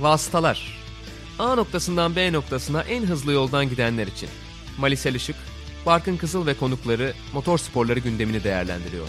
[0.00, 0.78] Vasıtalar
[1.38, 4.28] A noktasından B noktasına en hızlı yoldan gidenler için.
[4.78, 5.36] Malisel Işık,
[5.86, 9.08] Barkın Kızıl ve konukları motor sporları gündemini değerlendiriyor.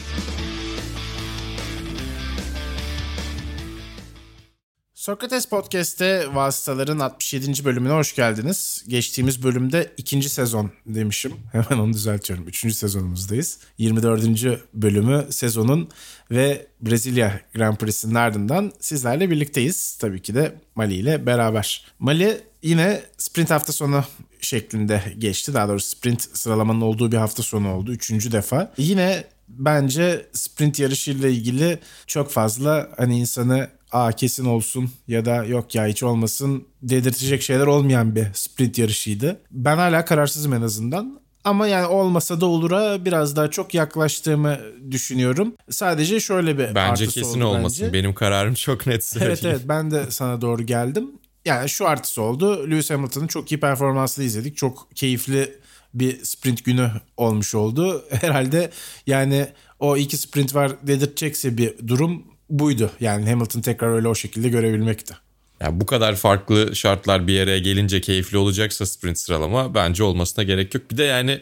[5.07, 7.65] Sokrates Podcast'te Vasıtaların 67.
[7.65, 8.85] bölümüne hoş geldiniz.
[8.87, 11.33] Geçtiğimiz bölümde ikinci sezon demişim.
[11.51, 12.47] Hemen onu düzeltiyorum.
[12.47, 13.59] Üçüncü sezonumuzdayız.
[13.77, 14.61] 24.
[14.73, 15.89] bölümü sezonun
[16.31, 19.97] ve Brezilya Grand Prix'sinin ardından sizlerle birlikteyiz.
[19.97, 21.85] Tabii ki de Mali ile beraber.
[21.99, 24.03] Mali yine sprint hafta sonu
[24.41, 25.53] şeklinde geçti.
[25.53, 27.91] Daha doğrusu sprint sıralamanın olduğu bir hafta sonu oldu.
[27.91, 28.73] Üçüncü defa.
[28.77, 35.75] Yine bence sprint yarışıyla ilgili çok fazla hani insanı aa kesin olsun ya da yok
[35.75, 39.41] ya hiç olmasın dedirtecek şeyler olmayan bir sprint yarışıydı.
[39.51, 41.19] Ben hala kararsızım en azından.
[41.43, 44.59] Ama yani olmasa da olura biraz daha çok yaklaştığımı
[44.91, 45.53] düşünüyorum.
[45.69, 47.85] Sadece şöyle bir Bence kesin olmasın.
[47.85, 47.93] Bence.
[47.93, 49.37] Benim kararım çok net söyleyeyim.
[49.41, 51.11] Evet evet ben de sana doğru geldim.
[51.45, 52.71] Yani şu artısı oldu.
[52.71, 54.57] Lewis Hamilton'ın çok iyi performansını izledik.
[54.57, 55.59] Çok keyifli
[55.93, 58.05] bir sprint günü olmuş oldu.
[58.21, 58.71] Herhalde
[59.07, 59.47] yani
[59.79, 62.91] o iki sprint var dedirtecekse bir durum buydu.
[62.99, 65.15] Yani Hamilton tekrar öyle o şekilde görebilmekti.
[65.61, 70.75] Yani bu kadar farklı şartlar bir yere gelince keyifli olacaksa sprint sıralama bence olmasına gerek
[70.75, 70.91] yok.
[70.91, 71.41] Bir de yani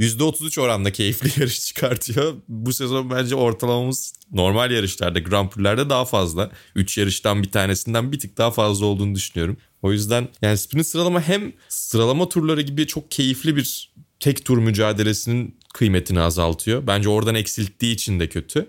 [0.00, 2.34] %33 oranda keyifli yarış çıkartıyor.
[2.48, 6.50] Bu sezon bence ortalamamız normal yarışlarda, Grand Prix'lerde daha fazla.
[6.74, 9.56] 3 yarıştan bir tanesinden bir tık daha fazla olduğunu düşünüyorum.
[9.82, 15.58] O yüzden yani sprint sıralama hem sıralama turları gibi çok keyifli bir tek tur mücadelesinin
[15.74, 16.86] kıymetini azaltıyor.
[16.86, 18.68] Bence oradan eksilttiği için de kötü.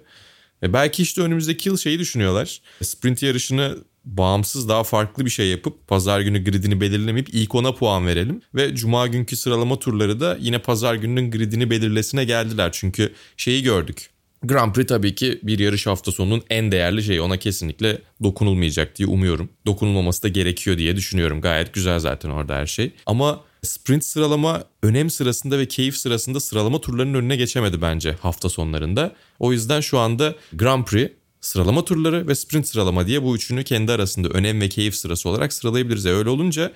[0.64, 2.62] E belki işte önümüzdeki yıl şeyi düşünüyorlar.
[2.82, 8.08] Sprint yarışını bağımsız daha farklı bir şey yapıp pazar günü gridini belirlemeyip ilk ona puan
[8.08, 8.42] verelim.
[8.56, 12.70] Ve cuma günkü sıralama turları da yine pazar gününün gridini belirlesine geldiler.
[12.74, 14.10] Çünkü şeyi gördük.
[14.44, 17.22] Grand Prix tabii ki bir yarış hafta sonunun en değerli şeyi.
[17.22, 19.50] Ona kesinlikle dokunulmayacak diye umuyorum.
[19.66, 21.42] Dokunulmaması da gerekiyor diye düşünüyorum.
[21.42, 22.92] Gayet güzel zaten orada her şey.
[23.06, 29.16] Ama sprint sıralama önem sırasında ve keyif sırasında sıralama turlarının önüne geçemedi bence hafta sonlarında.
[29.40, 33.92] O yüzden şu anda Grand Prix sıralama turları ve sprint sıralama diye bu üçünü kendi
[33.92, 36.06] arasında önem ve keyif sırası olarak sıralayabiliriz.
[36.06, 36.72] E öyle olunca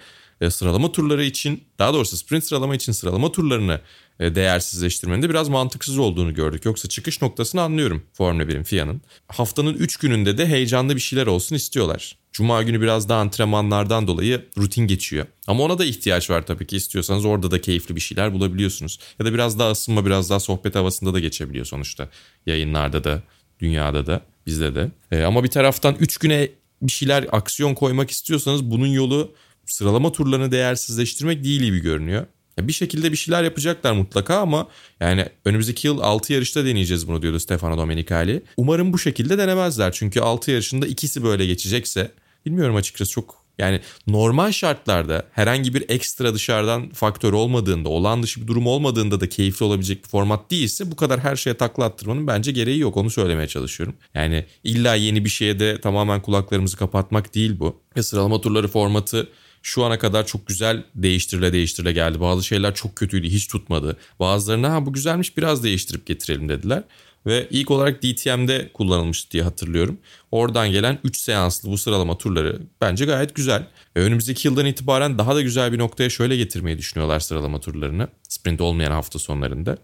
[0.49, 3.81] sıralama turları için daha doğrusu sprint sıralama için sıralama turlarını
[4.19, 6.65] e, değersizleştirmenin de biraz mantıksız olduğunu gördük.
[6.65, 9.01] Yoksa çıkış noktasını anlıyorum Formula 1'in FIA'nın.
[9.27, 12.17] Haftanın 3 gününde de heyecanlı bir şeyler olsun istiyorlar.
[12.31, 15.25] Cuma günü biraz daha antrenmanlardan dolayı rutin geçiyor.
[15.47, 18.99] Ama ona da ihtiyaç var tabii ki istiyorsanız orada da keyifli bir şeyler bulabiliyorsunuz.
[19.19, 22.09] Ya da biraz daha ısınma biraz daha sohbet havasında da geçebiliyor sonuçta.
[22.45, 23.23] Yayınlarda da
[23.59, 24.91] dünyada da bizde de.
[25.11, 26.49] E, ama bir taraftan 3 güne
[26.81, 29.31] bir şeyler aksiyon koymak istiyorsanız bunun yolu
[29.71, 32.25] sıralama turlarını değersizleştirmek değil gibi görünüyor.
[32.59, 34.67] Bir şekilde bir şeyler yapacaklar mutlaka ama
[34.99, 38.43] yani önümüzdeki yıl 6 yarışta deneyeceğiz bunu diyordu Stefano Domenicali.
[38.57, 42.11] Umarım bu şekilde denemezler çünkü 6 yarışında ikisi böyle geçecekse
[42.45, 48.47] bilmiyorum açıkçası çok yani normal şartlarda herhangi bir ekstra dışarıdan faktör olmadığında, olan dışı bir
[48.47, 52.51] durum olmadığında da keyifli olabilecek bir format değilse bu kadar her şeye takla attırmanın bence
[52.51, 52.97] gereği yok.
[52.97, 53.95] Onu söylemeye çalışıyorum.
[54.13, 57.81] Yani illa yeni bir şeye de tamamen kulaklarımızı kapatmak değil bu.
[57.97, 59.27] Ve sıralama turları formatı
[59.61, 62.19] şu ana kadar çok güzel değiştirile değiştirile geldi.
[62.19, 63.97] Bazı şeyler çok kötüydü, hiç tutmadı.
[64.19, 66.83] Bazılarına ha bu güzelmiş biraz değiştirip getirelim dediler.
[67.25, 69.97] Ve ilk olarak DTM'de kullanılmıştı diye hatırlıyorum.
[70.31, 73.67] Oradan gelen 3 seanslı bu sıralama turları bence gayet güzel.
[73.97, 78.07] Ve önümüzdeki yıldan itibaren daha da güzel bir noktaya şöyle getirmeyi düşünüyorlar sıralama turlarını.
[78.29, 79.77] Sprint olmayan hafta sonlarında.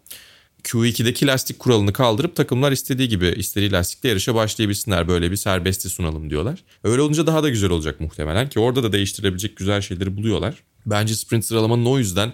[0.63, 5.07] Q2'deki lastik kuralını kaldırıp takımlar istediği gibi istediği lastikle yarışa başlayabilsinler.
[5.07, 6.63] Böyle bir serbesti sunalım diyorlar.
[6.83, 10.55] Öyle olunca daha da güzel olacak muhtemelen ki orada da değiştirebilecek güzel şeyleri buluyorlar.
[10.85, 12.33] Bence sprint sıralamanın o yüzden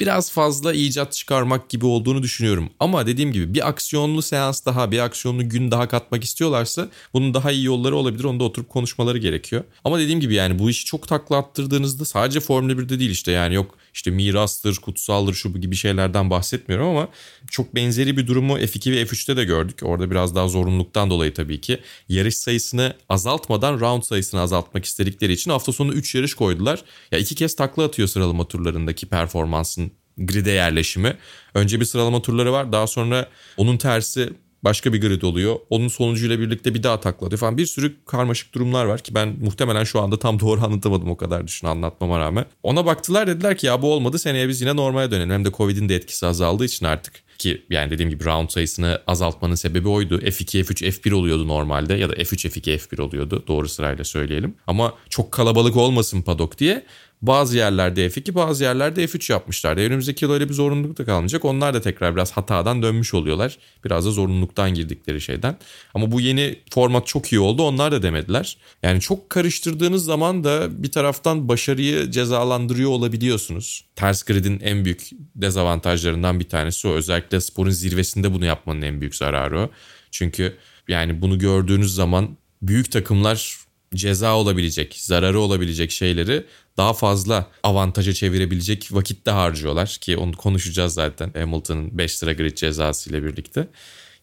[0.00, 2.70] biraz fazla icat çıkarmak gibi olduğunu düşünüyorum.
[2.80, 7.50] Ama dediğim gibi bir aksiyonlu seans daha, bir aksiyonlu gün daha katmak istiyorlarsa bunun daha
[7.50, 8.24] iyi yolları olabilir.
[8.24, 9.64] Onu da oturup konuşmaları gerekiyor.
[9.84, 13.54] Ama dediğim gibi yani bu işi çok takla attırdığınızda sadece Formula 1'de değil işte yani
[13.54, 17.08] yok işte mirastır, kutsaldır şu gibi şeylerden bahsetmiyorum ama
[17.50, 19.78] çok benzeri bir durumu F2 ve F3'te de gördük.
[19.82, 21.78] Orada biraz daha zorunluluktan dolayı tabii ki
[22.08, 26.82] yarış sayısını azaltmadan round sayısını azaltmak istedikleri için hafta sonu 3 yarış koydular.
[27.12, 29.87] Ya iki kez takla atıyor sıralama turlarındaki performansın
[30.18, 31.16] grid'e yerleşimi.
[31.54, 32.72] Önce bir sıralama turları var.
[32.72, 34.32] Daha sonra onun tersi
[34.64, 35.56] başka bir grid oluyor.
[35.70, 37.58] Onun sonucuyla birlikte bir daha takladı falan.
[37.58, 41.46] Bir sürü karmaşık durumlar var ki ben muhtemelen şu anda tam doğru anlatamadım o kadar
[41.46, 42.44] düşün anlatmama rağmen.
[42.62, 45.30] Ona baktılar dediler ki ya bu olmadı seneye biz yine normale dönelim.
[45.30, 47.28] Hem de Covid'in de etkisi azaldığı için artık.
[47.38, 50.18] Ki yani dediğim gibi round sayısını azaltmanın sebebi oydu.
[50.18, 53.44] F2, F3, F1 oluyordu normalde ya da F3, F2, F1 oluyordu.
[53.48, 54.54] Doğru sırayla söyleyelim.
[54.66, 56.84] Ama çok kalabalık olmasın padok diye
[57.22, 59.76] bazı yerlerde F2 bazı yerlerde F3 yapmışlar.
[59.76, 61.44] Önümüzdeki yıl öyle bir zorunluluk da kalmayacak.
[61.44, 63.58] Onlar da tekrar biraz hatadan dönmüş oluyorlar.
[63.84, 65.56] Biraz da zorunluluktan girdikleri şeyden.
[65.94, 67.62] Ama bu yeni format çok iyi oldu.
[67.62, 68.56] Onlar da demediler.
[68.82, 73.84] Yani çok karıştırdığınız zaman da bir taraftan başarıyı cezalandırıyor olabiliyorsunuz.
[73.96, 76.90] Ters gridin en büyük dezavantajlarından bir tanesi o.
[76.90, 79.70] Özellikle sporun zirvesinde bunu yapmanın en büyük zararı o.
[80.10, 80.56] Çünkü
[80.88, 86.44] yani bunu gördüğünüz zaman büyük takımlar ceza olabilecek, zararı olabilecek şeyleri
[86.76, 93.10] daha fazla avantaja çevirebilecek vakitte harcıyorlar ki onu konuşacağız zaten Hamilton'ın 5 lira grid cezası
[93.10, 93.68] ile birlikte.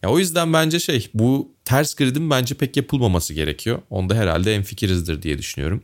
[0.02, 3.78] Ya o yüzden bence şey bu ters gridin bence pek yapılmaması gerekiyor.
[3.90, 5.82] Onda herhalde en fikirizdir diye düşünüyorum.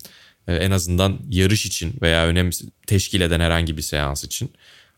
[0.48, 2.50] Ee, en azından yarış için veya önem
[2.86, 4.50] teşkil eden herhangi bir seans için.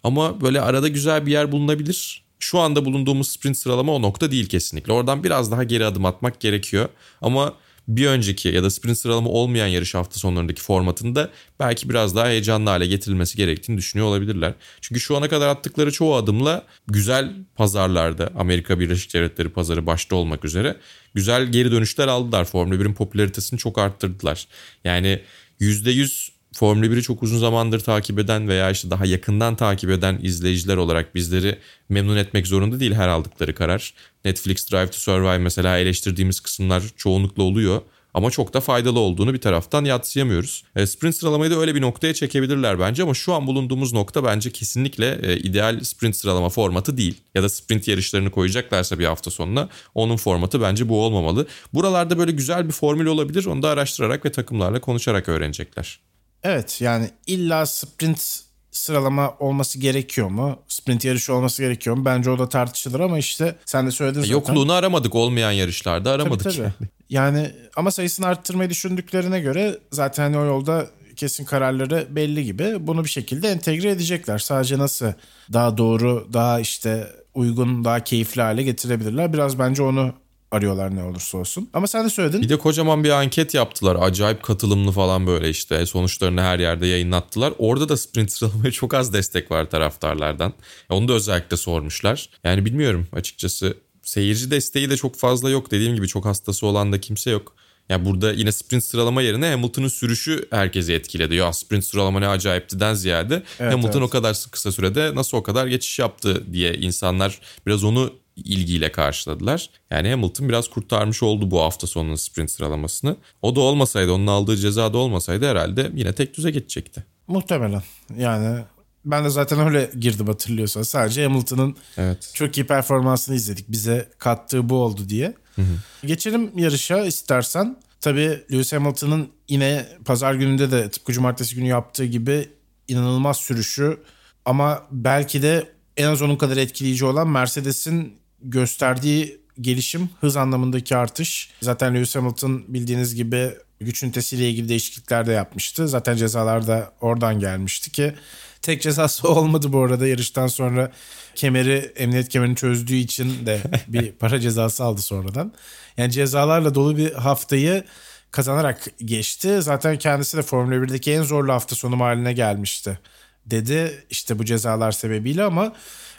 [0.02, 2.25] Ama böyle arada güzel bir yer bulunabilir.
[2.38, 4.92] Şu anda bulunduğumuz sprint sıralama o nokta değil kesinlikle.
[4.92, 6.88] Oradan biraz daha geri adım atmak gerekiyor.
[7.22, 7.54] Ama
[7.88, 12.70] bir önceki ya da sprint sıralama olmayan yarış hafta sonlarındaki formatında belki biraz daha heyecanlı
[12.70, 14.54] hale getirilmesi gerektiğini düşünüyor olabilirler.
[14.81, 20.44] Çünkü şu ana kadar attıkları çoğu adımla güzel pazarlarda Amerika Birleşik Devletleri pazarı başta olmak
[20.44, 20.76] üzere
[21.14, 22.44] güzel geri dönüşler aldılar.
[22.44, 24.46] Formula 1'in popülaritesini çok arttırdılar.
[24.84, 25.20] Yani
[25.60, 30.76] %100 Formula 1'i çok uzun zamandır takip eden veya işte daha yakından takip eden izleyiciler
[30.76, 31.58] olarak bizleri
[31.88, 33.94] memnun etmek zorunda değil her aldıkları karar.
[34.24, 37.82] Netflix Drive to Survive mesela eleştirdiğimiz kısımlar çoğunlukla oluyor.
[38.14, 40.64] Ama çok da faydalı olduğunu bir taraftan yatsıyamıyoruz.
[40.76, 44.50] E, sprint sıralamayı da öyle bir noktaya çekebilirler bence ama şu an bulunduğumuz nokta bence
[44.50, 47.20] kesinlikle e, ideal sprint sıralama formatı değil.
[47.34, 51.46] Ya da sprint yarışlarını koyacaklarsa bir hafta sonuna onun formatı bence bu olmamalı.
[51.72, 56.00] Buralarda böyle güzel bir formül olabilir onu da araştırarak ve takımlarla konuşarak öğrenecekler.
[56.44, 60.58] Evet yani illa sprint sıralama olması gerekiyor mu?
[60.69, 62.05] Sprint yarışı olması gerekiyor mu?
[62.05, 64.32] Bence o da tartışılır ama işte sen de söyledin zaten.
[64.32, 66.44] Yokluğunu aramadık olmayan yarışlarda aramadık.
[66.44, 66.73] Tabii, tabii.
[67.11, 70.87] Yani ama sayısını arttırmayı düşündüklerine göre zaten hani o yolda
[71.17, 72.76] kesin kararları belli gibi.
[72.87, 74.38] Bunu bir şekilde entegre edecekler.
[74.38, 75.12] Sadece nasıl
[75.52, 79.32] daha doğru, daha işte uygun, daha keyifli hale getirebilirler.
[79.32, 80.12] Biraz bence onu
[80.54, 81.68] arıyorlar ne olursa olsun.
[81.72, 82.42] Ama sen de söyledin.
[82.42, 83.96] Bir de kocaman bir anket yaptılar.
[84.00, 85.86] Acayip katılımlı falan böyle işte.
[85.86, 87.52] Sonuçlarını her yerde yayınlattılar.
[87.58, 90.52] Orada da sprint sıralamaya çok az destek var taraftarlardan.
[90.90, 92.30] Onu da özellikle sormuşlar.
[92.44, 93.76] Yani bilmiyorum açıkçası.
[94.02, 95.70] Seyirci desteği de çok fazla yok.
[95.70, 97.54] Dediğim gibi çok hastası olan da kimse yok.
[97.88, 101.34] Yani burada yine sprint sıralama yerine Hamilton'ın sürüşü herkesi etkiledi.
[101.34, 104.08] Ya sprint sıralama ne acayiptiden ziyade evet, Hamilton evet.
[104.08, 109.70] o kadar kısa sürede nasıl o kadar geçiş yaptı diye insanlar biraz onu ilgiyle karşıladılar.
[109.90, 113.16] Yani Hamilton biraz kurtarmış oldu bu hafta sonunun sprint sıralamasını.
[113.42, 117.04] O da olmasaydı, onun aldığı ceza da olmasaydı herhalde yine tek düze geçecekti.
[117.26, 117.82] Muhtemelen.
[118.19, 118.64] Yani
[119.04, 120.82] ben de zaten öyle girdim hatırlıyorsan.
[120.82, 122.31] Sadece Hamilton'ın evet.
[122.34, 123.69] çok iyi performansını izledik.
[123.69, 125.34] Bize kattığı bu oldu diye.
[125.56, 126.06] Hı hı.
[126.06, 127.76] Geçelim yarışa istersen.
[128.00, 132.48] Tabii Lewis Hamilton'ın yine pazar gününde de tıpkı cumartesi günü yaptığı gibi
[132.88, 134.00] inanılmaz sürüşü
[134.44, 141.50] ama belki de en az onun kadar etkileyici olan Mercedes'in gösterdiği gelişim, hız anlamındaki artış.
[141.62, 143.50] Zaten Lewis Hamilton bildiğiniz gibi
[143.81, 145.88] güç ünitesiyle ilgili değişiklikler de yapmıştı.
[145.88, 148.14] Zaten cezalar da oradan gelmişti ki
[148.62, 150.93] tek cezası olmadı bu arada yarıştan sonra
[151.35, 155.52] kemeri emniyet kemerini çözdüğü için de bir para cezası aldı sonradan.
[155.97, 157.85] Yani cezalarla dolu bir haftayı
[158.31, 159.62] kazanarak geçti.
[159.62, 162.99] Zaten kendisi de Formula 1'deki en zorlu hafta sonu haline gelmişti
[163.47, 165.73] dedi işte bu cezalar sebebiyle ama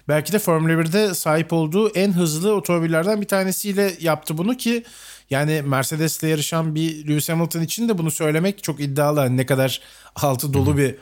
[0.08, 4.84] belki de Formula 1'de sahip olduğu en hızlı otomobillerden bir tanesiyle yaptı bunu ki
[5.30, 9.20] yani Mercedes'le yarışan bir Lewis Hamilton için de bunu söylemek çok iddialı.
[9.20, 9.82] Yani ne kadar
[10.16, 10.96] altı dolu bir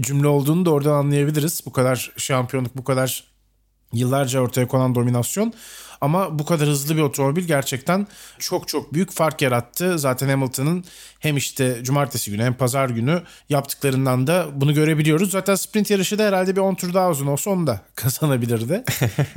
[0.00, 1.62] cümle olduğunu da oradan anlayabiliriz.
[1.66, 3.29] Bu kadar şampiyonluk, bu kadar
[3.92, 5.52] yıllarca ortaya konan dominasyon.
[6.00, 8.06] Ama bu kadar hızlı bir otomobil gerçekten
[8.38, 9.98] çok çok büyük fark yarattı.
[9.98, 10.84] Zaten Hamilton'ın
[11.18, 15.30] hem işte cumartesi günü hem pazar günü yaptıklarından da bunu görebiliyoruz.
[15.30, 18.84] Zaten sprint yarışı da herhalde bir 10 tur daha uzun olsa onu da kazanabilirdi.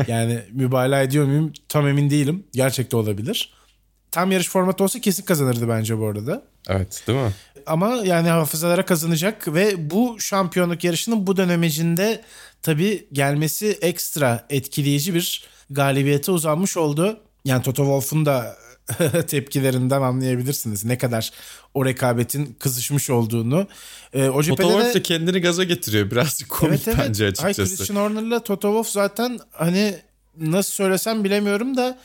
[0.08, 2.44] yani mübalağa ediyor muyum tam emin değilim.
[2.54, 3.54] Gerçekte olabilir.
[4.14, 6.44] Tam yarış formatı olsa kesin kazanırdı bence bu arada.
[6.70, 7.32] Evet değil mi?
[7.66, 12.22] Ama yani hafızalara kazanacak ve bu şampiyonluk yarışının bu dönemecinde
[12.62, 17.20] tabii gelmesi ekstra etkileyici bir galibiyete uzanmış oldu.
[17.46, 18.58] Yani Toto Wolff'un da
[19.28, 21.32] tepkilerinden anlayabilirsiniz ne kadar
[21.74, 23.68] o rekabetin kızışmış olduğunu.
[24.14, 26.98] Ee, o Toto Wolff de kendini gaza getiriyor birazcık komik evet, evet.
[27.08, 27.62] bence açıkçası.
[27.62, 29.96] Ay, Christian Horner'la Toto Wolff zaten hani
[30.38, 32.00] nasıl söylesem bilemiyorum da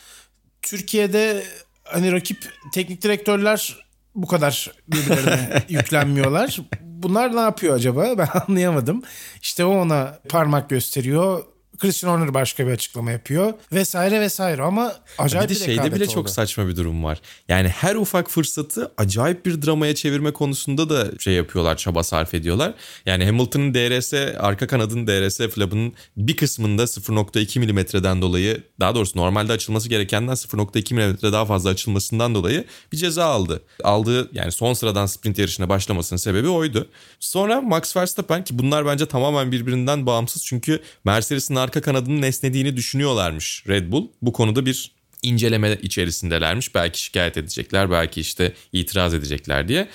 [0.62, 1.44] Türkiye'de
[1.92, 3.76] hani rakip teknik direktörler
[4.14, 6.58] bu kadar birbirlerine yüklenmiyorlar.
[6.82, 8.18] Bunlar ne yapıyor acaba?
[8.18, 9.02] Ben anlayamadım.
[9.42, 11.44] İşte o ona parmak gösteriyor
[11.78, 16.04] Christian Horner başka bir açıklama yapıyor vesaire vesaire ama acayip bir bir, de şeyde bile
[16.04, 16.12] oldu.
[16.12, 17.20] çok saçma bir durum var.
[17.48, 22.74] Yani her ufak fırsatı acayip bir dramaya çevirme konusunda da şey yapıyorlar, çaba sarf ediyorlar.
[23.06, 29.52] Yani Hamilton'ın DRS, arka kanadın DRS flabının bir kısmında 0.2 milimetreden dolayı, daha doğrusu normalde
[29.52, 33.62] açılması gerekenden 0.2 milimetre daha fazla açılmasından dolayı bir ceza aldı.
[33.84, 36.88] Aldığı yani son sıradan sprint yarışına başlamasının sebebi oydu.
[37.20, 43.64] Sonra Max Verstappen ki bunlar bence tamamen birbirinden bağımsız çünkü Mercedes'in arka kanadının esnediğini düşünüyorlarmış
[43.68, 44.08] Red Bull.
[44.22, 46.74] Bu konuda bir inceleme içerisindelermiş.
[46.74, 49.88] Belki şikayet edecekler, belki işte itiraz edecekler diye.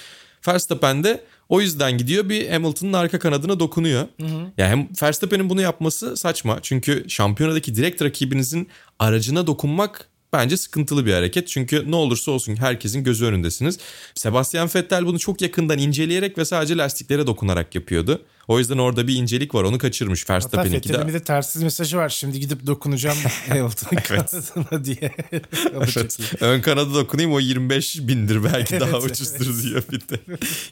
[0.47, 4.07] Verstappen de o yüzden gidiyor bir Hamilton'ın arka kanadına dokunuyor.
[4.21, 4.51] Hı hı.
[4.57, 6.59] Yani hem Verstappen'in bunu yapması saçma.
[6.61, 8.67] Çünkü şampiyonadaki direkt rakibinizin
[8.99, 11.47] aracına dokunmak bence sıkıntılı bir hareket.
[11.47, 13.79] Çünkü ne olursa olsun herkesin gözü önündesiniz.
[14.15, 18.21] Sebastian Vettel bunu çok yakından inceleyerek ve sadece lastiklere dokunarak yapıyordu.
[18.47, 19.63] O yüzden orada bir incelik var.
[19.63, 20.97] Onu kaçırmış Verstappen'inki de.
[20.97, 22.09] Hatta de tersiz mesajı var.
[22.09, 23.17] Şimdi gidip dokunacağım
[23.49, 25.11] Hamilton'ın kanadına diye.
[25.73, 26.19] evet.
[26.41, 29.63] Ön kanada dokunayım o 25 bindir belki daha evet, ucuzdur evet.
[29.63, 30.19] diyor bir de.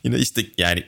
[0.03, 0.83] Yine işte yani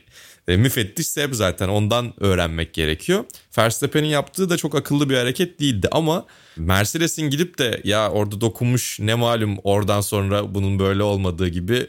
[0.48, 3.26] e, müfettiş Seb zaten ondan öğrenmek gerekiyor.
[3.58, 6.26] Verstappen'in yaptığı da çok akıllı bir hareket değildi ama
[6.58, 11.88] Mercedes'in gidip de ya orada dokunmuş ne malum oradan sonra bunun böyle olmadığı gibi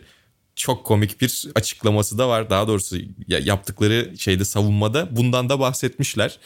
[0.57, 2.51] çok komik bir açıklaması da var.
[2.51, 2.97] Daha doğrusu
[3.29, 6.39] yaptıkları şeyde savunmada bundan da bahsetmişler.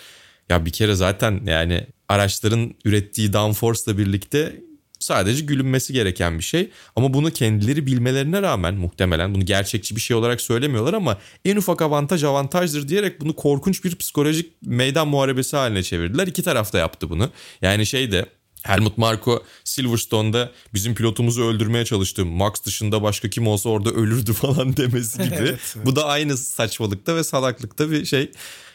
[0.48, 4.60] Ya bir kere zaten yani araçların ürettiği downforce'la birlikte
[4.98, 6.70] sadece gülünmesi gereken bir şey.
[6.96, 11.82] Ama bunu kendileri bilmelerine rağmen muhtemelen bunu gerçekçi bir şey olarak söylemiyorlar ama en ufak
[11.82, 16.26] avantaj avantajdır diyerek bunu korkunç bir psikolojik meydan muharebesi haline çevirdiler.
[16.26, 17.30] İki taraf da yaptı bunu.
[17.62, 18.26] Yani şey de
[18.62, 22.26] Helmut Marko Silverstone'da bizim pilotumuzu öldürmeye çalıştı.
[22.26, 25.34] Max dışında başka kim olsa orada ölürdü falan demesi gibi.
[25.34, 25.86] evet, evet.
[25.86, 28.30] Bu da aynı saçmalıkta ve salaklıkta bir şey.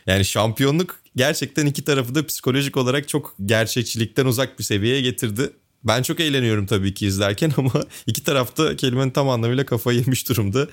[0.08, 5.50] Yani şampiyonluk gerçekten iki tarafı da psikolojik olarak çok gerçekçilikten uzak bir seviyeye getirdi.
[5.86, 7.72] Ben çok eğleniyorum tabii ki izlerken ama
[8.08, 10.68] iki tarafta kelimenin tam anlamıyla kafayı yemiş durumda.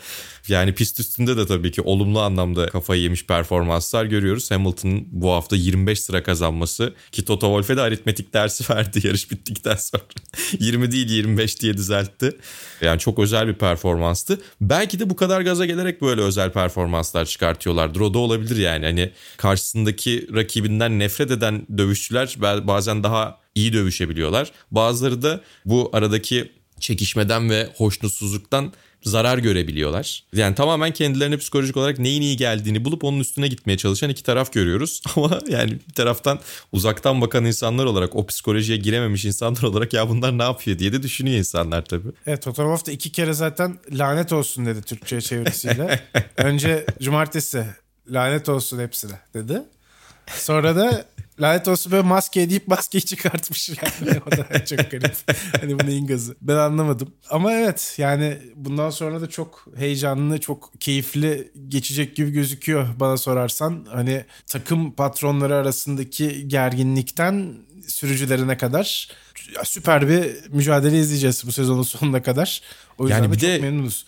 [0.49, 4.51] Yani pist üstünde de tabii ki olumlu anlamda kafayı yemiş performanslar görüyoruz.
[4.51, 9.77] Hamilton'ın bu hafta 25 sıra kazanması ki Toto Wolff'e de aritmetik dersi verdi yarış bittikten
[9.77, 10.03] sonra.
[10.61, 12.37] 20 değil 25 diye düzeltti.
[12.81, 14.41] Yani çok özel bir performanstı.
[14.61, 18.01] Belki de bu kadar gaza gelerek böyle özel performanslar çıkartıyorlardır.
[18.01, 18.85] O da olabilir yani.
[18.85, 22.37] Hani karşısındaki rakibinden nefret eden dövüşçüler
[22.67, 24.53] bazen daha iyi dövüşebiliyorlar.
[24.71, 30.25] Bazıları da bu aradaki çekişmeden ve hoşnutsuzluktan zarar görebiliyorlar.
[30.33, 34.53] Yani tamamen kendilerine psikolojik olarak neyin iyi geldiğini bulup onun üstüne gitmeye çalışan iki taraf
[34.53, 35.03] görüyoruz.
[35.17, 36.39] Ama yani bir taraftan
[36.73, 41.03] uzaktan bakan insanlar olarak o psikolojiye girememiş insanlar olarak ya bunlar ne yapıyor diye de
[41.03, 42.09] düşünüyor insanlar tabii.
[42.27, 46.01] Evet Totoroff da iki kere zaten lanet olsun dedi Türkçe çevirisiyle.
[46.37, 47.67] Önce cumartesi
[48.09, 49.63] lanet olsun hepsine dedi.
[50.27, 51.05] Sonra da
[51.41, 54.21] lanet olsun böyle maske deyip maskeyi çıkartmış yani.
[54.27, 55.17] o da çok garip.
[55.61, 56.37] hani bu neyin gazı?
[56.43, 57.13] Ben anlamadım.
[57.31, 63.87] Ama evet yani bundan sonra da çok heyecanlı, çok keyifli geçecek gibi gözüküyor bana sorarsan.
[63.93, 67.55] Hani takım patronları arasındaki gerginlikten
[67.89, 69.09] sürücülerine kadar
[69.65, 72.63] süper bir mücadele izleyeceğiz bu sezonun sonuna kadar.
[72.99, 74.07] O yüzden yani bir de çok memnunuz.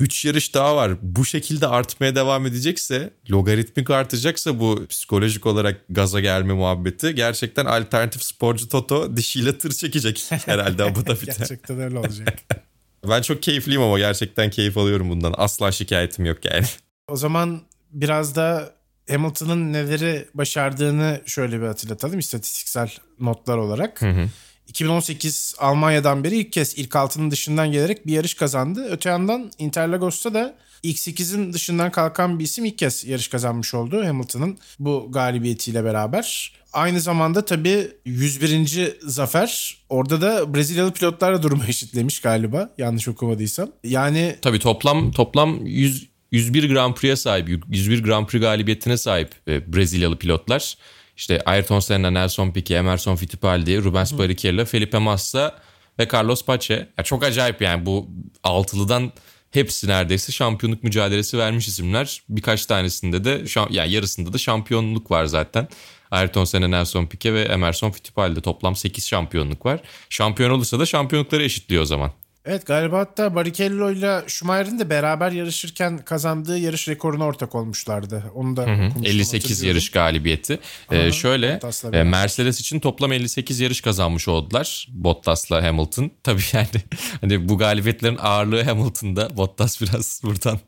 [0.00, 0.92] 3 yarış daha var.
[1.02, 8.22] Bu şekilde artmaya devam edecekse, logaritmik artacaksa bu psikolojik olarak gaza gelme muhabbeti gerçekten alternatif
[8.22, 11.32] sporcu Toto dişiyle tır çekecek herhalde Abu Dhabi'de.
[11.38, 12.38] gerçekten öyle olacak.
[13.08, 15.34] ben çok keyifliyim ama gerçekten keyif alıyorum bundan.
[15.36, 16.66] Asla şikayetim yok yani.
[17.08, 17.60] O zaman
[17.92, 18.74] biraz da
[19.10, 22.90] Hamilton'ın neleri başardığını şöyle bir hatırlatalım istatistiksel
[23.20, 24.02] notlar olarak.
[24.02, 24.28] Hı hı.
[24.68, 28.86] 2018 Almanya'dan beri ilk kez ilk altının dışından gelerek bir yarış kazandı.
[28.90, 34.06] Öte yandan Interlagos'ta da ilk 8'in dışından kalkan bir isim ilk kez yarış kazanmış oldu
[34.06, 36.52] Hamilton'ın bu galibiyetiyle beraber.
[36.72, 38.96] Aynı zamanda tabii 101.
[39.02, 39.78] zafer.
[39.88, 42.70] Orada da Brezilyalı pilotlarla durumu eşitlemiş galiba.
[42.78, 43.68] Yanlış okumadıysam.
[43.84, 49.72] Yani tabii toplam toplam 100 101 Grand Prix'e sahip, 101 Grand Prix galibiyetine sahip e,
[49.72, 50.76] Brezilyalı pilotlar.
[51.18, 55.58] İşte Ayrton Senna, Nelson Piquet, Emerson Fittipaldi, Rubens Barrichello, Felipe Massa
[55.98, 56.88] ve Carlos Pace.
[56.98, 58.08] Ya çok acayip yani bu
[58.44, 59.12] altılıdan
[59.50, 62.22] hepsi neredeyse şampiyonluk mücadelesi vermiş isimler.
[62.28, 65.68] Birkaç tanesinde de yani yarısında da şampiyonluk var zaten.
[66.10, 69.80] Ayrton Senna, Nelson Piquet ve Emerson Fittipaldi toplam 8 şampiyonluk var.
[70.08, 72.12] Şampiyon olursa da şampiyonlukları eşitliyor o zaman.
[72.44, 78.24] Evet galiba hatta Barrichello ile Schumacher'in de beraber yarışırken kazandığı yarış rekoruna ortak olmuşlardı.
[78.34, 79.68] Onu da konuştum, 58 hatırlıyorum.
[79.68, 80.58] yarış galibiyeti.
[80.92, 81.60] Ee, şöyle
[81.92, 82.02] e.
[82.02, 84.88] Mercedes için toplam 58 yarış kazanmış oldular.
[84.90, 86.10] Bottas'la Hamilton.
[86.22, 86.66] Tabii yani
[87.20, 89.36] hani bu galibiyetlerin ağırlığı Hamilton'da.
[89.36, 90.58] Bottas biraz buradan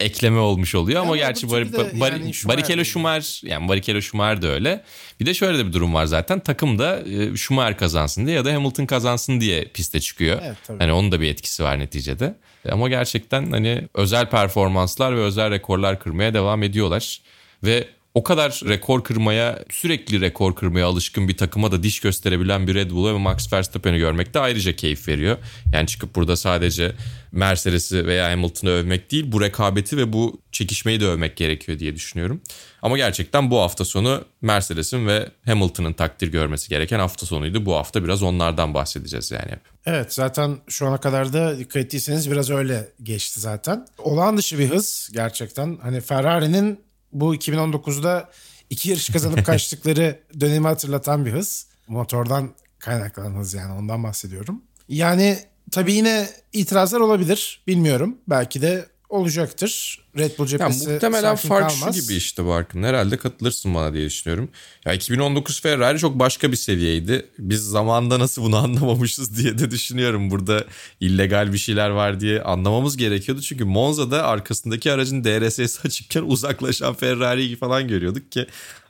[0.00, 4.42] ekleme olmuş oluyor ama Ama gerçi Bar- de Bar- yani Barrichello Schumacher yani Barrichello Schumacher
[4.42, 4.84] de öyle.
[5.20, 6.40] Bir de şöyle de bir durum var zaten.
[6.40, 10.40] Takım da e, Schumacher kazansın diye ya da Hamilton kazansın diye piste çıkıyor.
[10.44, 10.87] Evet, tabii.
[10.88, 12.34] Hani onun da bir etkisi var neticede.
[12.70, 17.20] Ama gerçekten hani özel performanslar ve özel rekorlar kırmaya devam ediyorlar.
[17.64, 22.74] Ve o kadar rekor kırmaya, sürekli rekor kırmaya alışkın bir takıma da diş gösterebilen bir
[22.74, 25.38] Red Bull'u ve Max Verstappen'i görmek de ayrıca keyif veriyor.
[25.72, 26.92] Yani çıkıp burada sadece
[27.32, 32.40] Mercedes'i veya Hamilton'ı övmek değil, bu rekabeti ve bu çekişmeyi de övmek gerekiyor diye düşünüyorum.
[32.82, 37.66] Ama gerçekten bu hafta sonu Mercedes'in ve Hamilton'ın takdir görmesi gereken hafta sonuydu.
[37.66, 39.60] Bu hafta biraz onlardan bahsedeceğiz yani hep.
[39.86, 43.86] Evet zaten şu ana kadar da dikkat ettiyseniz biraz öyle geçti zaten.
[43.98, 45.78] Olağan dışı bir hız gerçekten.
[45.82, 48.30] Hani Ferrari'nin bu 2019'da
[48.70, 51.66] iki yarış kazanıp kaçtıkları dönemi hatırlatan bir hız.
[51.88, 54.62] Motordan kaynaklanan hız yani ondan bahsediyorum.
[54.88, 55.38] Yani
[55.70, 58.18] tabii yine itirazlar olabilir bilmiyorum.
[58.28, 59.98] Belki de olacaktır.
[60.18, 61.96] Red Bull Ya cephesi muhtemelen sakin fark kalmaz.
[61.96, 62.82] şu gibi işte Barkın.
[62.82, 64.48] Herhalde katılırsın bana diye düşünüyorum.
[64.84, 67.26] Ya 2019 Ferrari çok başka bir seviyeydi.
[67.38, 70.30] Biz zamanda nasıl bunu anlamamışız diye de düşünüyorum.
[70.30, 70.64] Burada
[71.00, 73.42] illegal bir şeyler var diye anlamamız gerekiyordu.
[73.42, 78.46] Çünkü Monza'da arkasındaki aracın DRS'si açıkken uzaklaşan Ferrari'yi falan görüyorduk ki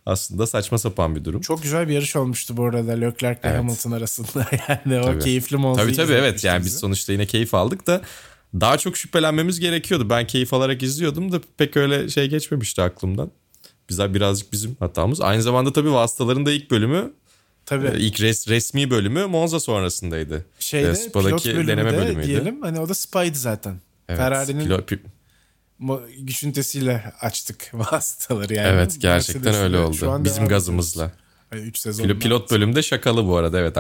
[0.07, 1.41] aslında saçma sapan bir durum.
[1.41, 4.47] Çok güzel bir yarış olmuştu bu arada Leclerc ve Hamilton arasında.
[4.69, 5.25] Yani o Tabii.
[5.25, 6.67] keyifli Monza'yı Tabii tabii evet yani bize.
[6.71, 8.01] biz sonuçta yine keyif aldık da
[8.55, 10.11] daha çok şüphelenmemiz gerekiyordu.
[10.11, 13.31] Ben keyif alarak izliyordum da pek öyle şey geçmemişti aklımdan.
[13.89, 15.21] Bize birazcık bizim hatamız.
[15.21, 17.13] Aynı zamanda tabii vasıtaların da ilk bölümü
[17.67, 17.87] Tabii.
[17.87, 20.47] e, ilk res, resmi bölümü Monza sonrasındaydı.
[20.59, 22.27] şeyde E, pilot Spa'daki bölümü deneme de bölümüydü.
[22.29, 23.81] diyelim hani o da Spa'ydı zaten.
[24.09, 24.99] Evet, Ferrari'nin pilo- pi-
[26.19, 28.69] güç ünitesiyle açtık vasıtaları yani.
[28.69, 30.25] evet gerçekten öyle oldu.
[30.25, 31.13] Bizim gazımızla.
[31.53, 32.05] 3 sezon.
[32.05, 33.59] Pilot, pilot bölümde şakalı bu arada.
[33.61, 33.77] Evet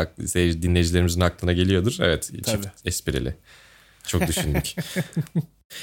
[0.62, 1.96] dinleyicilerimizin aklına geliyordur.
[2.00, 2.66] Evet çift Tabii.
[2.84, 3.36] esprili.
[4.08, 4.74] Çok düşündük.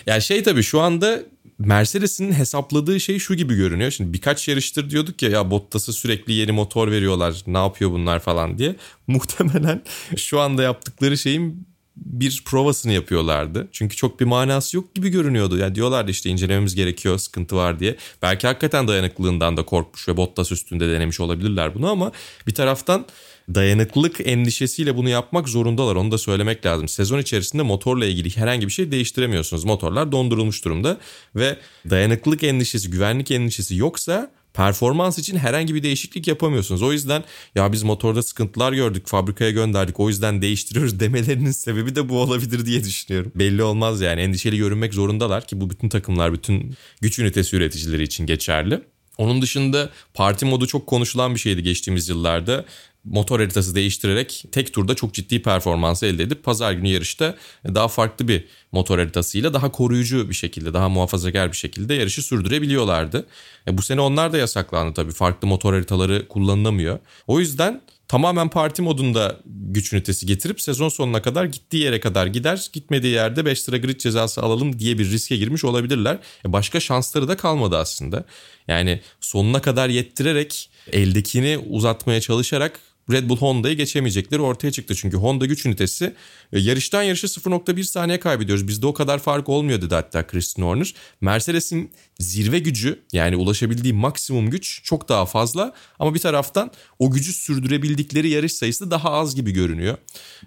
[0.06, 1.24] yani şey tabii şu anda
[1.60, 3.92] Mercedes'in hesapladığı şey şu gibi görünüyor.
[3.92, 7.44] Şimdi birkaç yarıştır diyorduk ya ya Bottas'a sürekli yeni motor veriyorlar.
[7.48, 8.76] Ne yapıyor bunlar falan diye.
[9.08, 9.84] Muhtemelen
[10.18, 13.68] şu anda yaptıkları şeyin bir provasını yapıyorlardı.
[13.72, 15.58] Çünkü çok bir manası yok gibi görünüyordu.
[15.58, 17.96] Yani diyorlardı işte incelememiz gerekiyor, sıkıntı var diye.
[18.22, 22.12] Belki hakikaten dayanıklılığından da korkmuş ve Bottas üstünde denemiş olabilirler bunu ama
[22.48, 23.06] bir taraftan
[23.54, 25.96] dayanıklılık endişesiyle bunu yapmak zorundalar.
[25.96, 26.88] Onu da söylemek lazım.
[26.88, 29.64] Sezon içerisinde motorla ilgili herhangi bir şey değiştiremiyorsunuz.
[29.64, 30.98] Motorlar dondurulmuş durumda
[31.36, 31.58] ve
[31.90, 36.82] dayanıklılık endişesi, güvenlik endişesi yoksa performans için herhangi bir değişiklik yapamıyorsunuz.
[36.82, 37.24] O yüzden
[37.56, 42.66] ya biz motorda sıkıntılar gördük, fabrikaya gönderdik, o yüzden değiştiriyoruz demelerinin sebebi de bu olabilir
[42.66, 43.32] diye düşünüyorum.
[43.36, 48.26] Belli olmaz yani endişeli görünmek zorundalar ki bu bütün takımlar, bütün güç ünitesi üreticileri için
[48.26, 48.82] geçerli.
[49.18, 52.66] Onun dışında parti modu çok konuşulan bir şeydi geçtiğimiz yıllarda.
[53.06, 58.28] Motor haritası değiştirerek tek turda çok ciddi performansı elde edip pazar günü yarışta daha farklı
[58.28, 63.26] bir motor haritasıyla daha koruyucu bir şekilde, daha muhafazakar bir şekilde yarışı sürdürebiliyorlardı.
[63.68, 65.12] E bu sene onlar da yasaklandı tabii.
[65.12, 67.00] Farklı motor haritaları kullanılamıyor.
[67.28, 72.70] O yüzden tamamen parti modunda güç ünitesi getirip sezon sonuna kadar gittiği yere kadar gider.
[72.74, 76.18] Gitmediği yerde 5 lira grid cezası alalım diye bir riske girmiş olabilirler.
[76.46, 78.26] E başka şansları da kalmadı aslında.
[78.68, 82.80] Yani sonuna kadar yettirerek eldekini uzatmaya çalışarak
[83.12, 84.96] Red Bull Honda'yı geçemeyecekleri ortaya çıktı.
[84.96, 86.16] Çünkü Honda güç ünitesi
[86.54, 88.68] e, yarıştan yarışa 0.1 saniye kaybediyoruz.
[88.68, 90.94] Bizde o kadar fark olmuyor dedi hatta Christian Horner.
[91.22, 95.74] Mercedes'in zirve gücü yani ulaşabildiği maksimum güç çok daha fazla.
[96.00, 99.98] Ama bir taraftan o gücü sürdürebildikleri yarış sayısı daha az gibi görünüyor.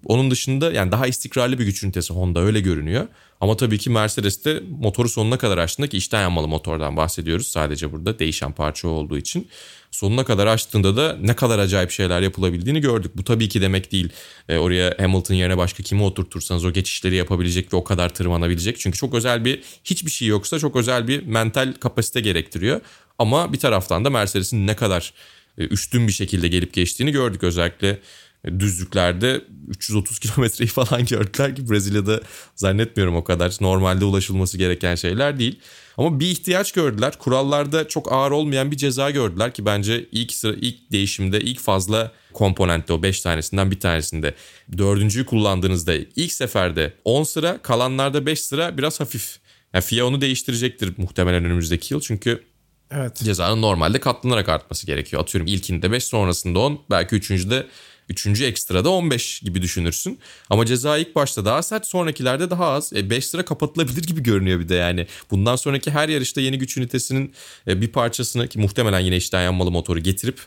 [0.04, 3.08] Onun dışında yani daha istikrarlı bir güç ünitesi Honda öyle görünüyor.
[3.40, 7.46] Ama tabii ki Mercedes'te motoru sonuna kadar açtığında ki içten yanmalı motordan bahsediyoruz.
[7.46, 9.48] Sadece burada değişen parça olduğu için.
[9.90, 13.12] Sonuna kadar açtığında da ne kadar acayip şeyler yapılabildiğini gördük.
[13.14, 14.08] Bu tabii ki demek değil.
[14.48, 18.78] E, oraya Hamilton yerine başka kimi oturtursanız o geçişleri yapabilecek ve o kadar tırmanabilecek.
[18.78, 22.80] Çünkü çok özel bir hiçbir şey yoksa çok özel bir mental kapasite gerektiriyor.
[23.18, 25.12] Ama bir taraftan da Mercedes'in ne kadar
[25.58, 27.42] e, üstün bir şekilde gelip geçtiğini gördük.
[27.42, 27.98] Özellikle
[28.58, 32.20] düzlüklerde 330 kilometreyi falan gördüler ki Brezilya'da
[32.54, 35.60] zannetmiyorum o kadar normalde ulaşılması gereken şeyler değil.
[35.96, 37.18] Ama bir ihtiyaç gördüler.
[37.18, 42.12] Kurallarda çok ağır olmayan bir ceza gördüler ki bence ilk sıra ilk değişimde ilk fazla
[42.32, 44.34] komponentte o 5 tanesinden bir tanesinde
[44.78, 49.38] dördüncüyü kullandığınızda ilk seferde 10 sıra kalanlarda 5 sıra biraz hafif.
[49.74, 52.44] Yani FIA onu değiştirecektir muhtemelen önümüzdeki yıl çünkü
[52.90, 53.16] Evet.
[53.16, 55.22] cezanın normalde katlanarak artması gerekiyor.
[55.22, 57.66] Atıyorum ilkinde 5 sonrasında 10 belki üçüncüde
[58.08, 60.18] Üçüncü ekstrada 15 gibi düşünürsün.
[60.50, 62.92] Ama ceza ilk başta daha sert sonrakilerde daha az.
[62.92, 65.06] 5 e, sıra kapatılabilir gibi görünüyor bir de yani.
[65.30, 67.32] Bundan sonraki her yarışta yeni güç ünitesinin
[67.66, 70.40] e, bir parçasını ki muhtemelen yine içten yanmalı motoru getirip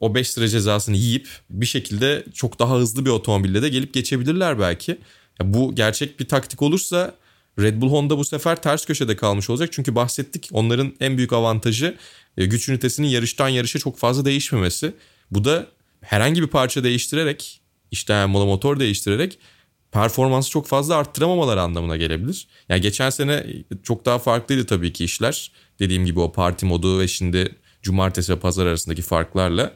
[0.00, 4.58] o 5 sıra cezasını yiyip bir şekilde çok daha hızlı bir otomobille de gelip geçebilirler
[4.58, 4.98] belki.
[5.42, 7.14] Bu gerçek bir taktik olursa
[7.58, 9.68] Red Bull Honda bu sefer ters köşede kalmış olacak.
[9.72, 11.96] Çünkü bahsettik onların en büyük avantajı
[12.36, 14.94] e, güç ünitesinin yarıştan yarışa çok fazla değişmemesi.
[15.30, 15.66] Bu da
[16.00, 19.38] herhangi bir parça değiştirerek işte yani motor değiştirerek
[19.92, 22.48] performansı çok fazla arttıramamaları anlamına gelebilir.
[22.68, 23.46] Yani geçen sene
[23.82, 25.52] çok daha farklıydı tabii ki işler.
[25.78, 29.72] Dediğim gibi o parti modu ve şimdi cumartesi ve pazar arasındaki farklarla.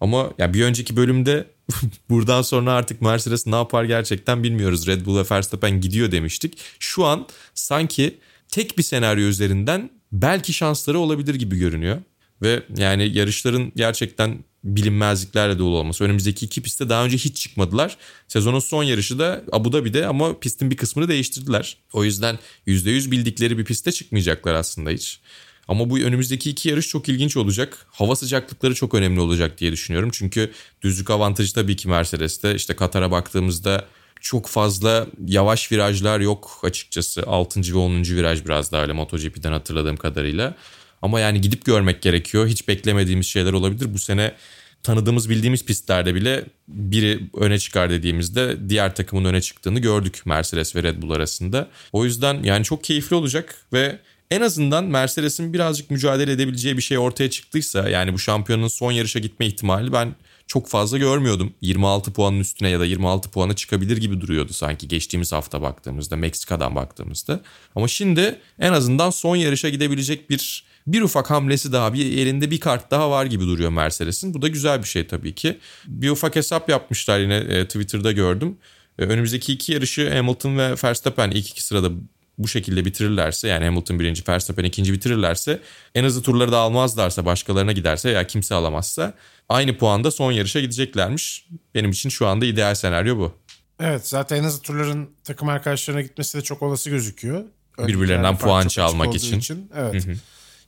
[0.00, 1.46] Ama yani bir önceki bölümde
[2.10, 4.86] buradan sonra artık Mercedes ne yapar gerçekten bilmiyoruz.
[4.86, 6.58] Red Bull ve Verstappen gidiyor demiştik.
[6.78, 11.98] Şu an sanki tek bir senaryo üzerinden belki şansları olabilir gibi görünüyor.
[12.42, 16.04] Ve yani yarışların gerçekten bilinmezliklerle dolu olması.
[16.04, 17.96] Önümüzdeki iki pistte daha önce hiç çıkmadılar.
[18.28, 21.76] Sezonun son yarışı da Abu Dhabi'de ama pistin bir kısmını değiştirdiler.
[21.92, 25.20] O yüzden %100 bildikleri bir piste çıkmayacaklar aslında hiç.
[25.68, 27.86] Ama bu önümüzdeki iki yarış çok ilginç olacak.
[27.90, 30.10] Hava sıcaklıkları çok önemli olacak diye düşünüyorum.
[30.12, 32.54] Çünkü düzlük avantajı tabii ki Mercedes'te.
[32.54, 33.86] İşte Katar'a baktığımızda
[34.20, 37.22] çok fazla yavaş virajlar yok açıkçası.
[37.26, 37.60] 6.
[37.60, 38.02] ve 10.
[38.02, 40.54] viraj biraz daha öyle MotoGP'den hatırladığım kadarıyla.
[41.02, 42.46] Ama yani gidip görmek gerekiyor.
[42.46, 43.94] Hiç beklemediğimiz şeyler olabilir.
[43.94, 44.34] Bu sene
[44.82, 50.82] tanıdığımız bildiğimiz pistlerde bile biri öne çıkar dediğimizde diğer takımın öne çıktığını gördük Mercedes ve
[50.82, 51.68] Red Bull arasında.
[51.92, 53.98] O yüzden yani çok keyifli olacak ve
[54.30, 59.18] en azından Mercedes'in birazcık mücadele edebileceği bir şey ortaya çıktıysa yani bu şampiyonun son yarışa
[59.18, 60.14] gitme ihtimali ben
[60.46, 61.54] çok fazla görmüyordum.
[61.60, 66.76] 26 puanın üstüne ya da 26 puana çıkabilir gibi duruyordu sanki geçtiğimiz hafta baktığımızda Meksika'dan
[66.76, 67.40] baktığımızda.
[67.74, 72.60] Ama şimdi en azından son yarışa gidebilecek bir bir ufak hamlesi daha bir elinde bir
[72.60, 74.34] kart daha var gibi duruyor Mercedes'in.
[74.34, 75.58] Bu da güzel bir şey tabii ki.
[75.86, 78.56] Bir ufak hesap yapmışlar yine e, Twitter'da gördüm.
[78.98, 81.90] E, önümüzdeki iki yarışı Hamilton ve Verstappen ilk iki sırada
[82.38, 85.60] bu şekilde bitirirlerse yani Hamilton birinci Verstappen ikinci bitirirlerse
[85.94, 89.14] en hızlı turları da almazlarsa başkalarına giderse ya kimse alamazsa
[89.48, 91.46] aynı puanda son yarışa gideceklermiş.
[91.74, 93.32] Benim için şu anda ideal senaryo bu.
[93.80, 97.44] Evet zaten en hızlı turların takım arkadaşlarına gitmesi de çok olası gözüküyor.
[97.78, 99.38] Birbirlerinden puan çalmak için.
[99.38, 99.70] için.
[99.76, 100.06] Evet.
[100.06, 100.16] Hı hı.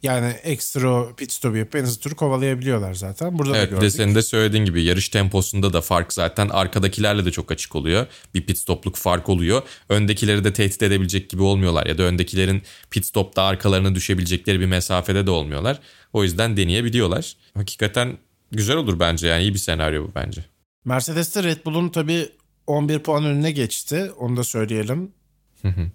[0.05, 3.39] Yani ekstra pit stop yapıp en hızlı turu kovalayabiliyorlar zaten.
[3.39, 3.83] Burada evet, da gördük.
[3.83, 8.07] de senin de söylediğin gibi yarış temposunda da fark zaten arkadakilerle de çok açık oluyor.
[8.35, 9.63] Bir pit stopluk fark oluyor.
[9.89, 15.27] Öndekileri de tehdit edebilecek gibi olmuyorlar ya da öndekilerin pit stopta arkalarına düşebilecekleri bir mesafede
[15.27, 15.81] de olmuyorlar.
[16.13, 17.37] O yüzden deneyebiliyorlar.
[17.55, 18.19] Hakikaten
[18.53, 20.45] güzel olur bence yani iyi bir senaryo bu bence.
[20.85, 22.29] Mercedes'te Red Bull'un tabii
[22.67, 24.11] 11 puan önüne geçti.
[24.19, 25.13] Onu da söyleyelim.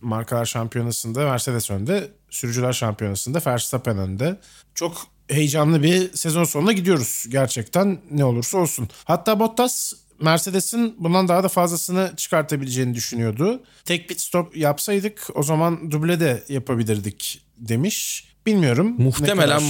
[0.01, 2.12] Markalar şampiyonasında Mercedes önde.
[2.29, 4.39] Sürücüler şampiyonasında Verstappen önde.
[4.75, 8.89] Çok heyecanlı bir sezon sonuna gidiyoruz gerçekten ne olursa olsun.
[9.05, 13.63] Hatta Bottas Mercedes'in bundan daha da fazlasını çıkartabileceğini düşünüyordu.
[13.86, 18.25] Tek pit stop yapsaydık o zaman duble de yapabilirdik demiş.
[18.45, 18.95] Bilmiyorum.
[18.97, 19.62] Muhtemelen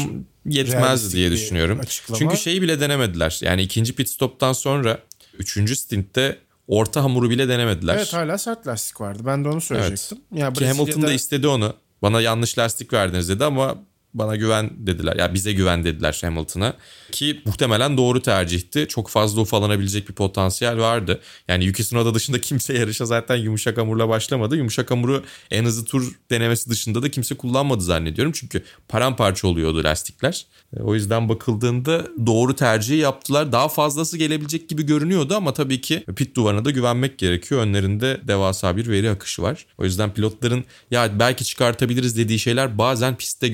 [0.46, 1.82] yetmez diye düşünüyorum.
[2.18, 3.40] Çünkü şeyi bile denemediler.
[3.44, 5.00] Yani ikinci pit stop'tan sonra
[5.40, 7.96] üçüncü stintte orta hamuru bile denemediler.
[7.96, 9.24] Evet hala sert lastik vardı.
[9.26, 10.18] Ben de onu söyleyecektim.
[10.32, 10.42] Evet.
[10.42, 11.74] Ya Ki Hamilton da istedi onu.
[12.02, 13.76] Bana yanlış lastik verdiniz dedi ama
[14.14, 15.16] bana güven dediler.
[15.16, 16.74] Ya bize güven dediler Hamilton'a.
[17.12, 18.86] Ki muhtemelen doğru tercihti.
[18.90, 21.22] Çok fazla ufalanabilecek bir potansiyel vardı.
[21.48, 24.58] Yani Yuki Tsunoda dışında kimse yarışa zaten yumuşak hamurla başlamadı.
[24.58, 28.34] Yumuşak hamuru en hızlı tur denemesi dışında da kimse kullanmadı zannediyorum.
[28.36, 30.46] Çünkü paramparça oluyordu lastikler.
[30.78, 33.52] E, o yüzden bakıldığında doğru tercihi yaptılar.
[33.52, 37.62] Daha fazlası gelebilecek gibi görünüyordu ama tabii ki pit duvarına da güvenmek gerekiyor.
[37.62, 39.66] Önlerinde devasa bir veri akışı var.
[39.78, 43.48] O yüzden pilotların ya belki çıkartabiliriz dediği şeyler bazen pistte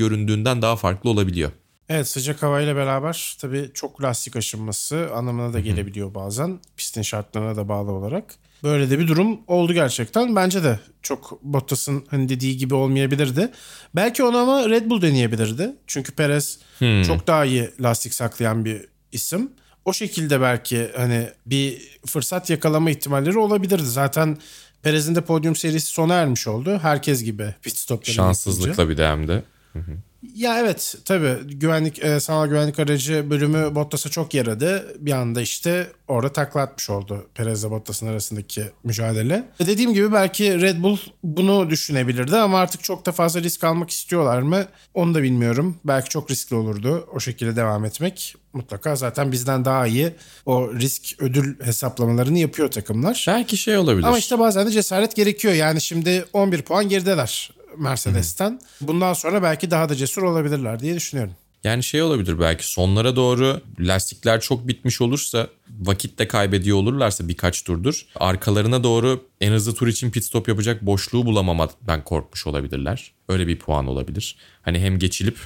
[0.46, 1.52] göründüğünden daha farklı olabiliyor.
[1.90, 6.60] Evet sıcak havayla beraber tabii çok lastik aşınması anlamına da gelebiliyor bazen.
[6.78, 8.36] Pistin şartlarına da bağlı olarak.
[8.64, 10.36] Böyle de bir durum oldu gerçekten.
[10.36, 13.52] Bence de çok Bottas'ın hani dediği gibi olmayabilirdi.
[13.96, 15.76] Belki onu ama Red Bull deneyebilirdi.
[15.88, 17.04] Çünkü Perez hmm.
[17.04, 19.52] çok daha iyi lastik saklayan bir isim.
[19.86, 23.86] O şekilde belki hani bir fırsat yakalama ihtimalleri olabilirdi.
[23.86, 24.38] Zaten
[24.82, 26.80] Perez'in de podyum serisi sona ermiş oldu.
[26.82, 29.44] Herkes gibi pit stopları Şanssızlıkla bir de hem de.
[29.74, 29.92] Hı hı.
[30.36, 34.96] Ya evet tabii güvenlik e, sanal güvenlik aracı bölümü Bottas'a çok yaradı.
[35.00, 39.44] Bir anda işte orada takla atmış oldu Perez ile Bottas'ın arasındaki mücadele.
[39.60, 44.42] Dediğim gibi belki Red Bull bunu düşünebilirdi ama artık çok da fazla risk almak istiyorlar
[44.42, 44.66] mı?
[44.94, 45.76] Onu da bilmiyorum.
[45.86, 48.36] Belki çok riskli olurdu o şekilde devam etmek.
[48.54, 50.12] Mutlaka zaten bizden daha iyi
[50.46, 53.26] o risk ödül hesaplamalarını yapıyor takımlar.
[53.28, 54.08] Belki şey olabilir.
[54.08, 55.54] Ama işte bazen de cesaret gerekiyor.
[55.54, 58.60] Yani şimdi 11 puan gerideler Mercedes'ten.
[58.82, 61.34] Bundan sonra belki daha da cesur olabilirler diye düşünüyorum.
[61.64, 65.48] Yani şey olabilir belki sonlara doğru lastikler çok bitmiş olursa
[65.80, 68.06] vakit de kaybediyor olurlarsa birkaç turdur.
[68.16, 73.12] Arkalarına doğru en hızlı tur için pit stop yapacak boşluğu bulamama ben korkmuş olabilirler.
[73.30, 74.36] Öyle bir puan olabilir.
[74.62, 75.38] Hani hem geçilip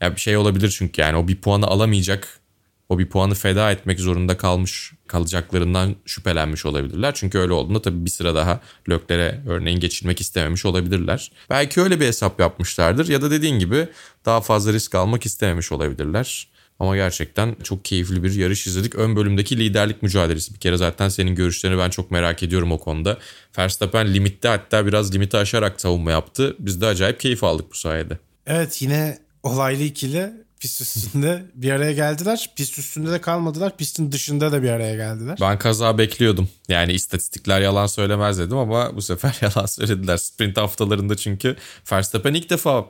[0.00, 2.40] ya bir şey olabilir çünkü yani o bir puanı alamayacak
[2.88, 7.14] o bir puanı feda etmek zorunda kalmış kalacaklarından şüphelenmiş olabilirler.
[7.14, 11.32] Çünkü öyle olduğunda tabii bir sıra daha Lökler'e örneğin geçilmek istememiş olabilirler.
[11.50, 13.88] Belki öyle bir hesap yapmışlardır ya da dediğin gibi
[14.24, 16.48] daha fazla risk almak istememiş olabilirler.
[16.78, 18.94] Ama gerçekten çok keyifli bir yarış izledik.
[18.94, 20.54] Ön bölümdeki liderlik mücadelesi.
[20.54, 23.18] Bir kere zaten senin görüşlerini ben çok merak ediyorum o konuda.
[23.58, 26.56] Verstappen limitte hatta biraz limiti aşarak savunma yaptı.
[26.58, 28.18] Biz de acayip keyif aldık bu sayede.
[28.46, 32.50] Evet yine olaylı ikili pist üstünde bir araya geldiler.
[32.56, 33.76] Pist üstünde de kalmadılar.
[33.76, 35.38] Pistin dışında da bir araya geldiler.
[35.40, 36.48] Ben kaza bekliyordum.
[36.68, 40.16] Yani istatistikler yalan söylemez dedim ama bu sefer yalan söylediler.
[40.16, 41.56] Sprint haftalarında çünkü
[41.92, 42.86] Verstappen ilk defa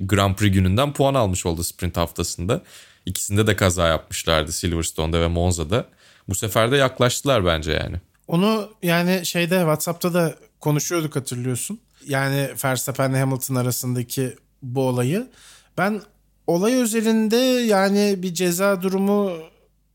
[0.00, 2.62] Grand Prix gününden puan almış oldu sprint haftasında.
[3.06, 5.86] İkisinde de kaza yapmışlardı Silverstone'da ve Monza'da.
[6.28, 7.96] Bu sefer de yaklaştılar bence yani.
[8.28, 11.80] Onu yani şeyde WhatsApp'ta da konuşuyorduk hatırlıyorsun.
[12.06, 15.28] Yani Verstappen ile Hamilton arasındaki bu olayı.
[15.78, 16.02] Ben
[16.46, 19.32] olay özelinde yani bir ceza durumu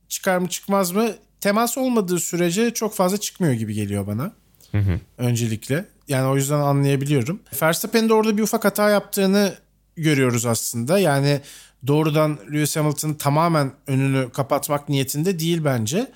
[0.09, 1.09] çıkar mı çıkmaz mı
[1.41, 4.31] temas olmadığı sürece çok fazla çıkmıyor gibi geliyor bana.
[4.71, 4.99] Hı hı.
[5.17, 5.85] Öncelikle.
[6.07, 7.39] Yani o yüzden anlayabiliyorum.
[7.61, 9.55] Verstappen'in de orada bir ufak hata yaptığını
[9.95, 10.99] görüyoruz aslında.
[10.99, 11.41] Yani
[11.87, 16.11] doğrudan Lewis Hamilton'ın tamamen önünü kapatmak niyetinde değil bence.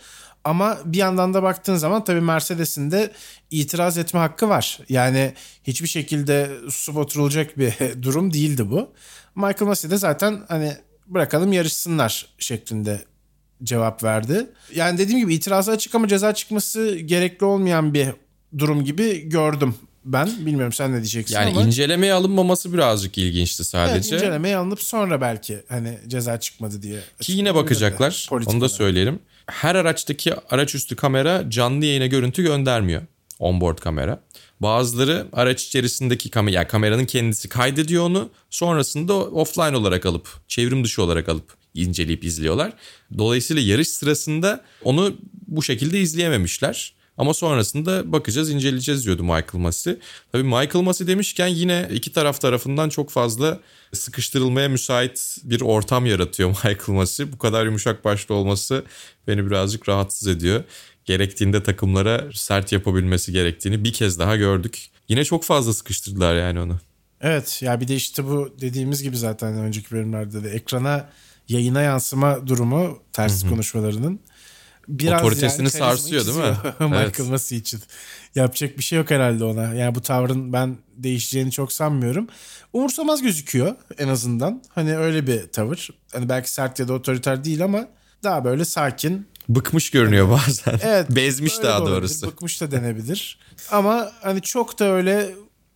[0.45, 3.12] Ama bir yandan da baktığın zaman tabii Mercedes'in de
[3.51, 4.79] itiraz etme hakkı var.
[4.89, 8.89] Yani hiçbir şekilde susup oturulacak bir durum değildi bu.
[9.36, 10.73] Michael Massey de zaten hani
[11.08, 13.01] bırakalım yarışsınlar şeklinde
[13.63, 14.47] cevap verdi.
[14.75, 18.08] Yani dediğim gibi itirazı açık ama ceza çıkması gerekli olmayan bir
[18.58, 20.29] durum gibi gördüm ben.
[20.45, 21.60] Bilmiyorum sen ne diyeceksin yani ama.
[21.60, 24.15] Yani incelemeye alınmaması birazcık ilginçti sadece.
[24.15, 26.99] Evet incelemeye alınıp sonra belki hani ceza çıkmadı diye.
[27.21, 28.27] Ki yine bakacaklar.
[28.31, 29.19] Onu da söyleyelim.
[29.47, 33.01] Her araçtaki araç üstü kamera canlı yayına görüntü göndermiyor.
[33.39, 34.23] Onboard kamera.
[34.60, 38.29] Bazıları araç içerisindeki kamera, yani kameranın kendisi kaydediyor onu.
[38.49, 42.73] Sonrasında offline olarak alıp, çevrim dışı olarak alıp inceleyip izliyorlar.
[43.17, 45.15] Dolayısıyla yarış sırasında onu
[45.47, 46.93] bu şekilde izleyememişler.
[47.17, 49.99] Ama sonrasında bakacağız, inceleyeceğiz diyordu Michael Masi.
[50.32, 53.60] Tabii Michael Masi demişken yine iki taraf tarafından çok fazla
[53.93, 57.32] sıkıştırılmaya müsait bir ortam yaratıyor Michael Masi.
[57.32, 58.84] Bu kadar yumuşak başlı olması
[59.28, 60.63] beni birazcık rahatsız ediyor
[61.06, 64.88] gerektiğinde takımlara sert yapabilmesi gerektiğini bir kez daha gördük.
[65.10, 66.80] Yine çok fazla sıkıştırdılar yani onu.
[67.21, 71.10] Evet ya bir de işte bu dediğimiz gibi zaten önceki bölümlerde de ekrana
[71.47, 73.49] yayına yansıma durumu ters Hı-hı.
[73.49, 74.19] konuşmalarının
[74.88, 76.56] biraz otoritesini yani sarsıyor değil mi?
[76.80, 77.30] Michael evet.
[77.30, 77.80] Massey için.
[78.36, 79.74] Yapacak bir şey yok herhalde ona.
[79.74, 82.28] Yani bu tavrın ben değişeceğini çok sanmıyorum.
[82.74, 84.63] Umursamaz gözüküyor en azından.
[84.69, 85.89] Hani öyle bir tavır.
[86.13, 87.88] Hani belki sert ya da otoriter değil ama
[88.24, 90.80] daha böyle sakin, Bıkmış görünüyor bazen.
[90.84, 91.10] Evet.
[91.15, 92.28] Bezmiş daha doğrusu.
[92.28, 93.39] Bıkmış da denebilir.
[93.71, 95.36] Ama hani çok da öyle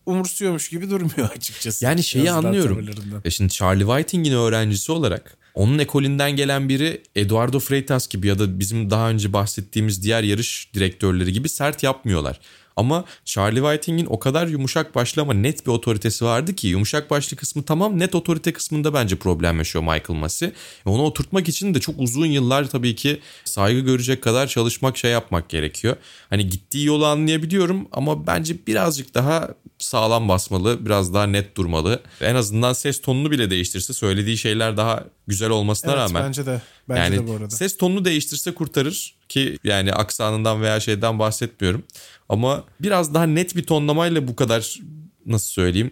[0.10, 1.86] umursuyormuş gibi durmuyor açıkçası.
[1.86, 2.90] Yani şeyi anlıyorum.
[3.26, 8.60] Ya şimdi Charlie Whiting'in öğrencisi olarak onun ekolünden gelen biri Eduardo Freitas gibi ya da
[8.60, 12.40] bizim daha önce bahsettiğimiz diğer yarış direktörleri gibi sert yapmıyorlar.
[12.76, 17.38] Ama Charlie Whiting'in o kadar yumuşak başlı ama net bir otoritesi vardı ki yumuşak başlı
[17.38, 20.52] kısmı tamam net otorite kısmında bence problem yaşıyor Michael Massey.
[20.86, 25.50] Onu oturtmak için de çok uzun yıllar tabii ki saygı görecek kadar çalışmak şey yapmak
[25.50, 25.96] gerekiyor.
[26.30, 32.02] Hani gittiği yolu anlayabiliyorum ama bence birazcık daha sağlam basmalı, biraz daha net durmalı.
[32.22, 36.24] En azından ses tonunu bile değiştirse söylediği şeyler daha güzel olmasına evet, rağmen.
[36.24, 36.62] bence de.
[36.90, 37.50] Bence yani de bu arada.
[37.50, 41.84] Ses tonunu değiştirse kurtarır ki yani aksanından veya şeyden bahsetmiyorum.
[42.30, 44.80] Ama biraz daha net bir tonlamayla bu kadar
[45.26, 45.92] nasıl söyleyeyim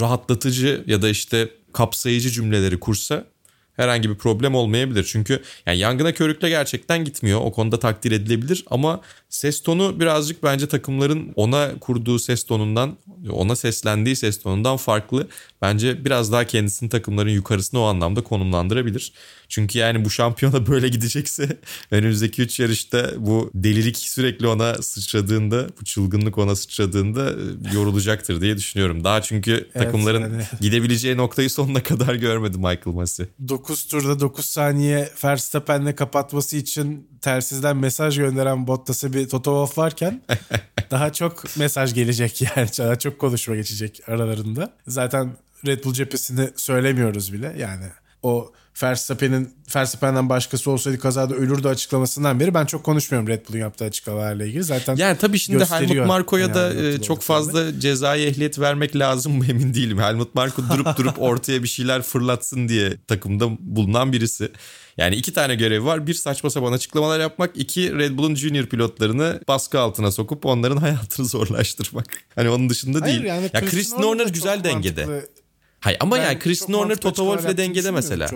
[0.00, 3.24] rahatlatıcı ya da işte kapsayıcı cümleleri kursa
[3.76, 5.04] herhangi bir problem olmayabilir.
[5.04, 7.40] Çünkü yani yangına körükle gerçekten gitmiyor.
[7.44, 12.96] O konuda takdir edilebilir ama ses tonu birazcık bence takımların ona kurduğu ses tonundan,
[13.30, 15.28] ona seslendiği ses tonundan farklı.
[15.62, 19.12] Bence biraz daha kendisini takımların yukarısına o anlamda konumlandırabilir.
[19.52, 21.56] Çünkü yani bu şampiyona böyle gidecekse
[21.90, 28.56] önümüzdeki 3 yarışta bu delilik sürekli ona sıçradığında, bu çılgınlık ona sıçradığında e, yorulacaktır diye
[28.56, 29.04] düşünüyorum.
[29.04, 30.42] Daha çünkü evet, takımların yani.
[30.60, 33.26] gidebileceği noktayı sonuna kadar görmedi Michael Massey.
[33.48, 40.22] 9 turda 9 saniye Verstappen'le kapatması için tersizden mesaj gönderen Bottas'a bir Toto Wolff varken
[40.90, 42.68] daha çok mesaj gelecek yani.
[42.78, 44.72] Daha çok konuşma geçecek aralarında.
[44.86, 45.36] Zaten
[45.66, 47.86] Red Bull cephesini söylemiyoruz bile yani.
[48.22, 53.84] o Verstappen'in Verstappen'den başkası olsaydı kazada ölürdü açıklamasından beri ben çok konuşmuyorum Red Bull'un yaptığı
[53.84, 54.64] açıklamalarla ilgili.
[54.64, 59.32] Zaten Yani tabii şimdi Helmut Marko'ya da yani Bull çok fazla cezai ehliyet vermek lazım
[59.32, 59.98] mı emin değilim.
[59.98, 64.52] Helmut Marko durup durup ortaya bir şeyler fırlatsın diye takımda bulunan birisi.
[64.96, 66.06] Yani iki tane görevi var.
[66.06, 67.50] Bir saçma sapan açıklamalar yapmak.
[67.54, 72.06] iki Red Bull'un junior pilotlarını baskı altına sokup onların hayatını zorlaştırmak.
[72.34, 73.26] Hani onun dışında Hayır, değil.
[73.26, 75.26] yani ya Chris Norner güzel dengede.
[75.82, 78.28] Hayır ama Ben yani Chris Norner Toto Wolff'le dengede mesela.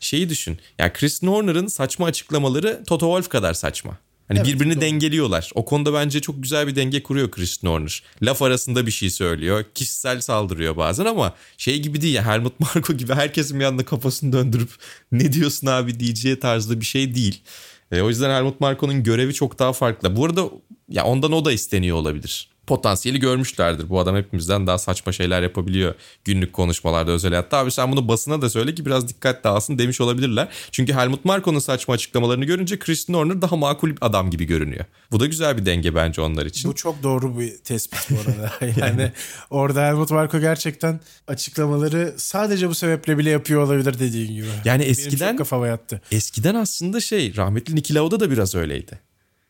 [0.00, 0.58] Şeyi düşün.
[0.78, 3.98] Ya Chris Norner'ın saçma açıklamaları Toto Wolff kadar saçma.
[4.28, 4.80] Hani Evet, birbirini doğru.
[4.80, 5.50] dengeliyorlar.
[5.54, 8.02] O konuda bence çok güzel bir denge kuruyor Chris Norner.
[8.22, 9.64] Laf arasında bir şey söylüyor.
[9.74, 14.32] Kişisel saldırıyor bazen ama şey gibi değil ya Helmut Marko gibi herkesin bir anda kafasını
[14.32, 14.70] döndürüp
[15.12, 17.42] ne diyorsun abi diyeceği tarzda bir şey değil.
[17.92, 20.16] E, o yüzden Helmut Marko'nun görevi çok daha farklı.
[20.16, 20.44] Bu arada
[20.88, 22.48] ya ondan o da isteniyor olabilir.
[22.66, 23.88] Potansiyeli görmüşlerdir.
[23.88, 27.58] Bu adam hepimizden daha saçma şeyler yapabiliyor günlük konuşmalarda özel hayatta.
[27.58, 30.48] Abi sen bunu basına da söyle ki biraz dikkat dağılsın demiş olabilirler.
[30.70, 34.84] Çünkü Helmut Marko'nun saçma açıklamalarını görünce Chris Norner daha makul bir adam gibi görünüyor.
[35.10, 36.70] Bu da güzel bir denge bence onlar için.
[36.70, 38.52] Bu çok doğru bir tespit bu arada.
[38.80, 39.12] yani
[39.50, 44.46] orada Helmut Marko gerçekten açıklamaları sadece bu sebeple bile yapıyor olabilir dediğin gibi.
[44.64, 46.00] Yani Benim eskiden- çok kafama yattı.
[46.12, 49.00] Eskiden aslında şey rahmetli Niki Lauda da biraz öyleydi.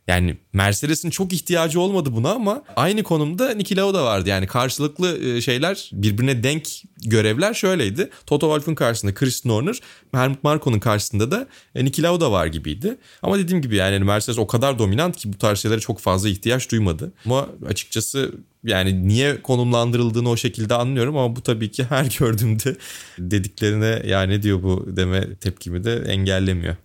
[0.09, 4.29] Yani Mercedes'in çok ihtiyacı olmadı buna ama aynı konumda Niki Lauda vardı.
[4.29, 8.11] Yani karşılıklı e, şeyler birbirine denk görevler şöyleydi.
[8.27, 9.81] Toto Wolff'un karşısında Chris Norner,
[10.15, 12.97] Helmut Marko'nun karşısında da e, Niki Lauda var gibiydi.
[13.23, 16.71] Ama dediğim gibi yani Mercedes o kadar dominant ki bu tarz şeylere çok fazla ihtiyaç
[16.71, 17.13] duymadı.
[17.25, 22.77] Ama açıkçası yani niye konumlandırıldığını o şekilde anlıyorum ama bu tabii ki her gördüğümde
[23.19, 26.77] dediklerine ya ne diyor bu deme tepkimi de engellemiyor.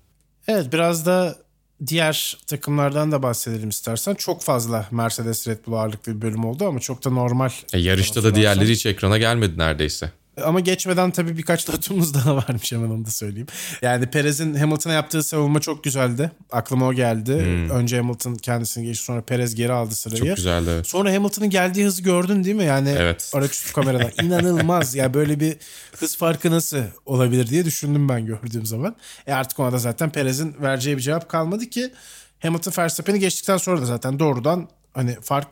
[0.48, 1.36] Evet biraz da
[1.88, 4.16] diğer takımlardan da bahsedelim istersen.
[4.16, 7.50] Çok fazla Mercedes Red Bull ağırlıklı bir bölüm oldu ama çok da normal.
[7.74, 10.12] E, yarışta da diğerleri hiç ekrana gelmedi neredeyse.
[10.44, 13.48] Ama geçmeden tabii birkaç datumumuz daha varmış hemen onu da söyleyeyim.
[13.82, 16.32] Yani Perez'in Hamilton'a yaptığı savunma çok güzeldi.
[16.52, 17.32] Aklıma o geldi.
[17.74, 20.22] Önce Hamilton kendisini geçti sonra Perez geri aldı sırayı.
[20.22, 20.28] Hmm.
[20.28, 20.82] Çok güzeldi.
[20.86, 22.64] Sonra Hamilton'ın geldiği hızı gördün değil mi?
[22.64, 23.32] Yani Evet.
[23.36, 24.12] araçüstü kameradan.
[24.26, 24.96] İnanılmaz.
[24.96, 25.58] ya böyle bir
[26.00, 28.96] hız farkı nasıl olabilir diye düşündüm ben gördüğüm zaman.
[29.28, 31.92] E artık ona da zaten Perez'in vereceği bir cevap kalmadı ki
[32.40, 35.48] Hamilton Verstappen'i geçtikten sonra da zaten doğrudan hani fark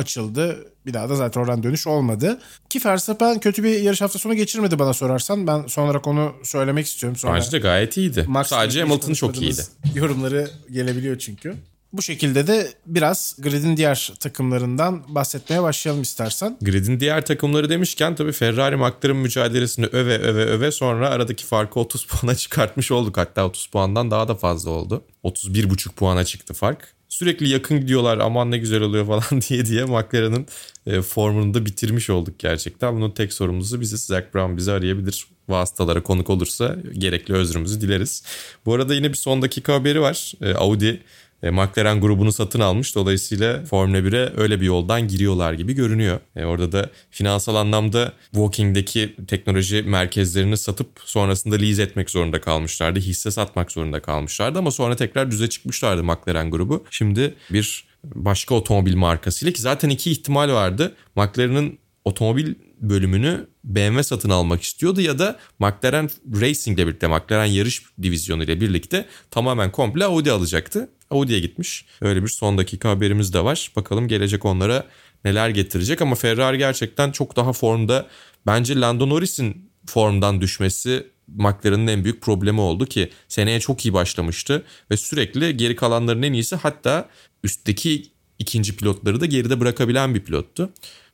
[0.00, 0.66] açıldı.
[0.86, 2.40] Bir daha da zaten oradan dönüş olmadı.
[2.70, 5.46] Ki Verstappen kötü bir yarış hafta sonu geçirmedi bana sorarsan.
[5.46, 7.16] Ben son olarak onu söylemek istiyorum.
[7.16, 8.24] Sonra Bence de gayet iyiydi.
[8.28, 9.62] Max Sadece Hamilton çok iyiydi.
[9.94, 11.54] Yorumları gelebiliyor çünkü.
[11.92, 16.58] Bu şekilde de biraz gridin diğer takımlarından bahsetmeye başlayalım istersen.
[16.60, 22.04] Grid'in diğer takımları demişken tabii Ferrari McLaren mücadelesini öve öve öve sonra aradaki farkı 30
[22.06, 23.16] puana çıkartmış olduk.
[23.16, 25.04] Hatta 30 puandan daha da fazla oldu.
[25.24, 26.94] 31,5 puana çıktı fark.
[27.10, 30.46] Sürekli yakın gidiyorlar aman ne güzel oluyor falan diye diye McLaren'ın
[30.86, 32.96] e, formunu da bitirmiş olduk gerçekten.
[32.96, 35.26] Bunun tek sorumlusu bizi Zach Brown bizi arayabilir.
[35.48, 38.22] Vasıtalara konuk olursa gerekli özrümüzü dileriz.
[38.66, 40.32] Bu arada yine bir son dakika haberi var.
[40.40, 41.02] E, Audi
[41.42, 42.94] e, McLaren grubunu satın almış.
[42.94, 46.20] Dolayısıyla Formula 1'e öyle bir yoldan giriyorlar gibi görünüyor.
[46.36, 53.00] E, orada da finansal anlamda Walking'deki teknoloji merkezlerini satıp sonrasında lease etmek zorunda kalmışlardı.
[53.00, 56.84] Hisse satmak zorunda kalmışlardı ama sonra tekrar düze çıkmışlardı McLaren grubu.
[56.90, 60.94] Şimdi bir başka otomobil markasıyla ki zaten iki ihtimal vardı.
[61.16, 67.82] McLaren'ın otomobil bölümünü BMW satın almak istiyordu ya da McLaren Racing ile birlikte McLaren yarış
[68.02, 70.88] divizyonu ile birlikte tamamen komple Audi alacaktı.
[71.10, 71.84] Audi'ye gitmiş.
[72.00, 73.72] Öyle bir son dakika haberimiz de var.
[73.76, 74.86] Bakalım gelecek onlara
[75.24, 78.06] neler getirecek ama Ferrari gerçekten çok daha formda.
[78.46, 84.64] Bence Lando Norris'in formdan düşmesi McLaren'ın en büyük problemi oldu ki seneye çok iyi başlamıştı
[84.90, 87.08] ve sürekli geri kalanların en iyisi hatta
[87.44, 88.06] üstteki
[88.38, 90.70] ikinci pilotları da geride bırakabilen bir pilottu.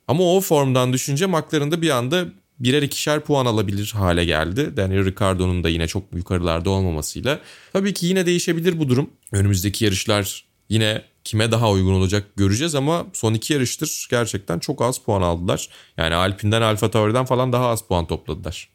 [0.07, 2.25] Ama o formdan düşünce McLaren'da bir anda
[2.59, 4.77] birer ikişer puan alabilir hale geldi.
[4.77, 7.39] Daniel Ricciardo'nun da yine çok yukarılarda olmamasıyla.
[7.73, 9.09] Tabii ki yine değişebilir bu durum.
[9.31, 14.97] Önümüzdeki yarışlar yine kime daha uygun olacak göreceğiz ama son iki yarıştır gerçekten çok az
[14.97, 15.69] puan aldılar.
[15.97, 18.69] Yani Alpine'den Alfa Tauri'den falan daha az puan topladılar.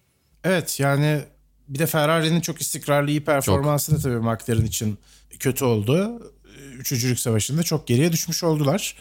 [0.45, 1.21] Evet yani
[1.69, 4.99] bir de Ferrari'nin çok istikrarlı iyi performansı da tabii McLaren için
[5.39, 6.23] kötü oldu.
[6.79, 8.97] Üçüncülük savaşında çok geriye düşmüş oldular.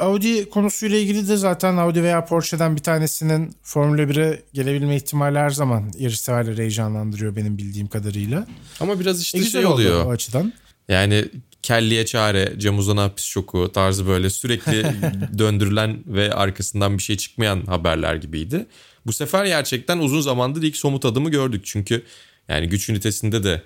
[0.00, 5.50] Audi konusuyla ilgili de zaten Audi veya Porsche'den bir tanesinin Formula 1'e gelebilme ihtimali her
[5.50, 8.46] zaman yarış severleri heyecanlandırıyor benim bildiğim kadarıyla.
[8.80, 10.06] Ama biraz işte E, şey oluyor.
[10.06, 10.52] o açıdan.
[10.88, 11.24] Yani
[11.62, 14.84] kelliye çare, cam uzana hapis şoku tarzı böyle sürekli
[15.38, 18.66] döndürülen ve arkasından bir şey çıkmayan haberler gibiydi.
[19.06, 21.62] Bu sefer gerçekten uzun zamandır ilk somut adımı gördük.
[21.64, 22.04] Çünkü
[22.48, 23.62] yani güç ünitesinde de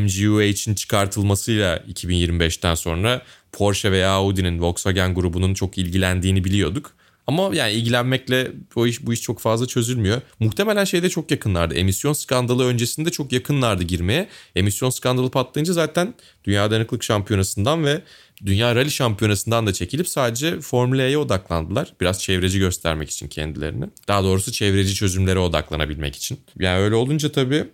[0.00, 3.22] MGUH'in çıkartılmasıyla 2025'ten sonra
[3.56, 6.92] Porsche veya Audi'nin Volkswagen grubunun çok ilgilendiğini biliyorduk.
[7.26, 10.20] Ama yani ilgilenmekle bu iş bu iş çok fazla çözülmüyor.
[10.40, 11.74] Muhtemelen şeyde çok yakınlardı.
[11.74, 14.28] Emisyon skandalı öncesinde çok yakınlardı girmeye.
[14.56, 16.14] Emisyon skandalı patlayınca zaten
[16.44, 18.02] Dünya Dayanıklık Şampiyonası'ndan ve
[18.46, 21.92] Dünya Rally Şampiyonası'ndan da çekilip sadece Formula E'ye odaklandılar.
[22.00, 23.84] Biraz çevreci göstermek için kendilerini.
[24.08, 26.40] Daha doğrusu çevreci çözümlere odaklanabilmek için.
[26.58, 27.64] Yani öyle olunca tabii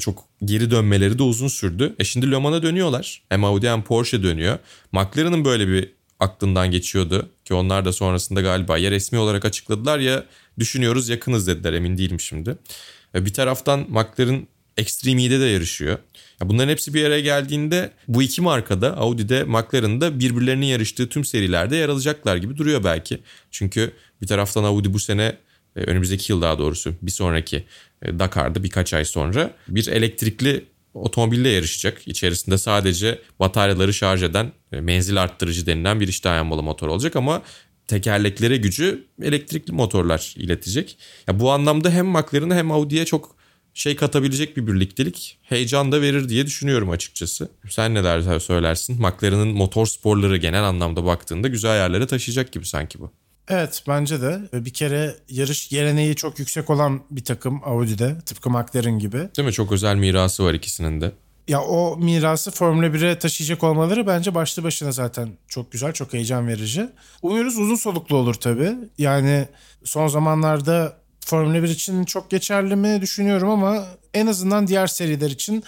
[0.00, 1.94] çok geri dönmeleri de uzun sürdü.
[1.98, 3.22] E şimdi Le Mans'a dönüyorlar.
[3.28, 4.58] Hem Audi hem Porsche dönüyor.
[4.92, 7.28] McLaren'ın böyle bir aklından geçiyordu.
[7.44, 10.24] Ki onlar da sonrasında galiba ya resmi olarak açıkladılar ya
[10.58, 12.58] düşünüyoruz yakınız dediler emin değilim şimdi.
[13.14, 15.98] E, bir taraftan McLaren Extreme E'de de yarışıyor.
[16.40, 21.76] Ya bunların hepsi bir araya geldiğinde bu iki markada Audi'de McLaren'da birbirlerinin yarıştığı tüm serilerde
[21.76, 23.18] yer alacaklar gibi duruyor belki.
[23.50, 25.36] Çünkü bir taraftan Audi bu sene
[25.76, 27.64] önümüzdeki yıl daha doğrusu bir sonraki
[28.02, 30.64] e, Dakar'da birkaç ay sonra bir elektrikli
[30.94, 32.08] otomobille yarışacak.
[32.08, 37.42] İçerisinde sadece bataryaları şarj eden e, menzil arttırıcı denilen bir iç dayanmalı motor olacak ama
[37.86, 40.98] tekerleklere gücü elektrikli motorlar iletecek.
[41.28, 43.36] Ya bu anlamda hem McLaren'a hem Audi'ye çok
[43.74, 47.48] şey katabilecek bir birliktelik heyecan da verir diye düşünüyorum açıkçası.
[47.68, 49.02] Sen ne der söylersin?
[49.02, 53.12] McLaren'ın motor sporları genel anlamda baktığında güzel yerlere taşıyacak gibi sanki bu.
[53.48, 54.40] Evet bence de.
[54.52, 58.18] Bir kere yarış geleneği çok yüksek olan bir takım Audi'de.
[58.26, 59.18] Tıpkı McLaren gibi.
[59.36, 59.52] Değil mi?
[59.52, 61.12] Çok özel mirası var ikisinin de.
[61.48, 66.48] Ya o mirası Formula 1'e taşıyacak olmaları bence başlı başına zaten çok güzel, çok heyecan
[66.48, 66.88] verici.
[67.22, 68.72] Umuyoruz uzun soluklu olur tabii.
[68.98, 69.48] Yani
[69.84, 73.84] son zamanlarda Formula 1 için çok geçerli mi düşünüyorum ama
[74.14, 75.64] en azından diğer seriler için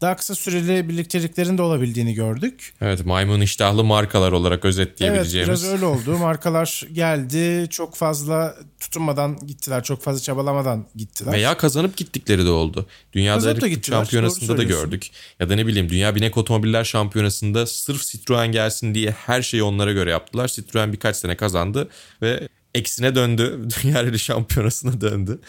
[0.00, 2.74] daha kısa süreli birlikteliklerin de olabildiğini gördük.
[2.80, 5.48] Evet maymun iştahlı markalar olarak özetleyebileceğimiz.
[5.48, 6.18] Evet biraz öyle oldu.
[6.18, 9.82] Markalar geldi çok fazla tutunmadan gittiler.
[9.82, 11.32] Çok fazla çabalamadan gittiler.
[11.32, 12.86] Veya kazanıp gittikleri de oldu.
[13.12, 15.10] Dünya Dayanıklık Şampiyonası'nda da gördük.
[15.40, 19.92] Ya da ne bileyim Dünya Binek Otomobiller Şampiyonası'nda sırf Citroen gelsin diye her şeyi onlara
[19.92, 20.48] göre yaptılar.
[20.48, 21.88] Citroen birkaç sene kazandı
[22.22, 23.68] ve eksine döndü.
[23.82, 25.40] Dünya Rally Şampiyonası'na döndü.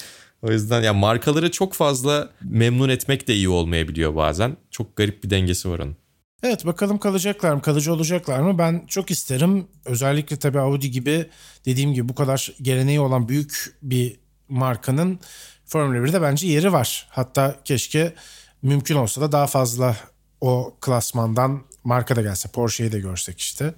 [0.42, 4.58] O yüzden ya markaları çok fazla memnun etmek de iyi olmayabiliyor bazen.
[4.72, 5.96] Çok garip bir dengesi var onun.
[6.44, 8.58] Evet bakalım kalacaklar mı, kalıcı olacaklar mı?
[8.58, 9.68] Ben çok isterim.
[9.86, 11.26] Özellikle tabii Audi gibi
[11.66, 14.20] dediğim gibi bu kadar geleneği olan büyük bir
[14.50, 15.20] markanın
[15.66, 17.08] Formula 1'de bence yeri var.
[17.10, 18.14] Hatta keşke
[18.62, 19.98] mümkün olsa da daha fazla
[20.42, 22.50] o klasmandan marka da gelse.
[22.50, 23.74] Porsche'yi de görsek işte.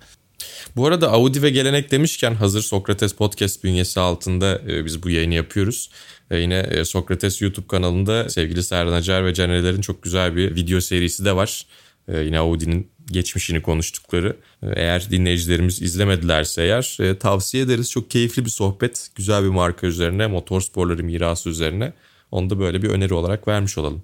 [0.75, 5.33] Bu arada Audi ve gelenek demişken hazır Sokrates Podcast bünyesi altında e, biz bu yayını
[5.33, 5.89] yapıyoruz.
[6.31, 10.81] E, yine e, Sokrates YouTube kanalında sevgili Serhan Acar ve Caner'lerin çok güzel bir video
[10.81, 11.65] serisi de var.
[12.07, 14.37] Yine Audi'nin geçmişini konuştukları.
[14.75, 17.91] Eğer dinleyicilerimiz izlemedilerse eğer tavsiye ederiz.
[17.91, 19.09] Çok keyifli bir sohbet.
[19.15, 21.93] Güzel bir marka üzerine, motorsporları mirası üzerine.
[22.31, 24.03] Onu da böyle bir öneri olarak vermiş olalım.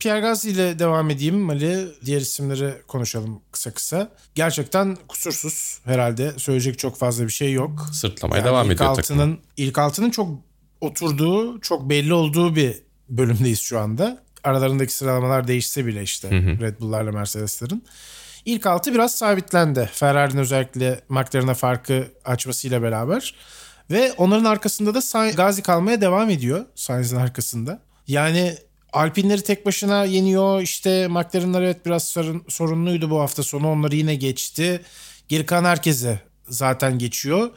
[0.00, 1.88] Pierre Gasly ile devam edeyim Mali.
[2.04, 4.12] Diğer isimleri konuşalım kısa kısa.
[4.34, 6.32] Gerçekten kusursuz herhalde.
[6.36, 7.86] Söyleyecek çok fazla bir şey yok.
[7.92, 9.38] Sırtlamaya yani devam ilk ediyor altının, takımı.
[9.56, 10.28] İlk altının çok
[10.80, 14.22] oturduğu, çok belli olduğu bir bölümdeyiz şu anda.
[14.44, 16.60] Aralarındaki sıralamalar değişse bile işte hı hı.
[16.60, 17.84] Red Bull'larla Mercedes'lerin.
[18.44, 19.90] İlk altı biraz sabitlendi.
[19.92, 23.34] Ferrari'nin özellikle McLaren'a farkı açmasıyla beraber.
[23.90, 26.64] Ve onların arkasında da Gazi kalmaya devam ediyor.
[26.74, 27.82] Sainz'in arkasında.
[28.06, 28.56] Yani
[28.92, 30.62] Alpinleri tek başına yeniyor.
[30.62, 33.70] İşte McLaren'lar evet biraz sorun, sorunluydu bu hafta sonu.
[33.70, 34.80] Onları yine geçti.
[35.28, 37.50] Geri kalan herkese zaten geçiyor.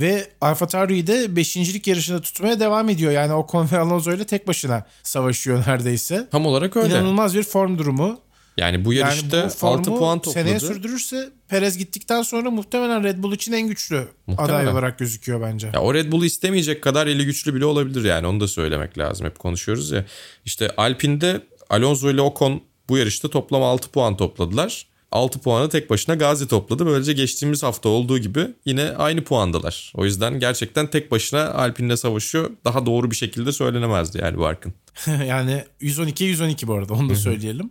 [0.00, 3.12] Ve Alfa Tauri'yi de beşincilik yarışında tutmaya devam ediyor.
[3.12, 6.28] Yani Ocon ve Alonso ile tek başına savaşıyor neredeyse.
[6.30, 6.94] Tam olarak öyle.
[6.94, 8.20] İnanılmaz bir form durumu.
[8.56, 10.34] Yani bu yarışta yani bu 6 puan topladı.
[10.34, 14.54] Seneye sürdürürse Perez gittikten sonra muhtemelen Red Bull için en güçlü muhtemelen.
[14.54, 15.70] aday olarak gözüküyor bence.
[15.74, 19.26] Ya o Red Bull'u istemeyecek kadar eli güçlü bile olabilir yani onu da söylemek lazım.
[19.26, 20.04] Hep konuşuyoruz ya.
[20.44, 24.86] İşte Alpine'de Alonso ile Ocon bu yarışta toplam 6 puan topladılar.
[25.12, 26.86] 6 puanı tek başına Gazi topladı.
[26.86, 29.92] Böylece geçtiğimiz hafta olduğu gibi yine aynı puandalar.
[29.94, 32.50] O yüzden gerçekten tek başına Alpine'le savaşıyor.
[32.64, 34.74] Daha doğru bir şekilde söylenemezdi yani bu arkın.
[35.26, 37.70] yani 112 112 bu arada onu da söyleyelim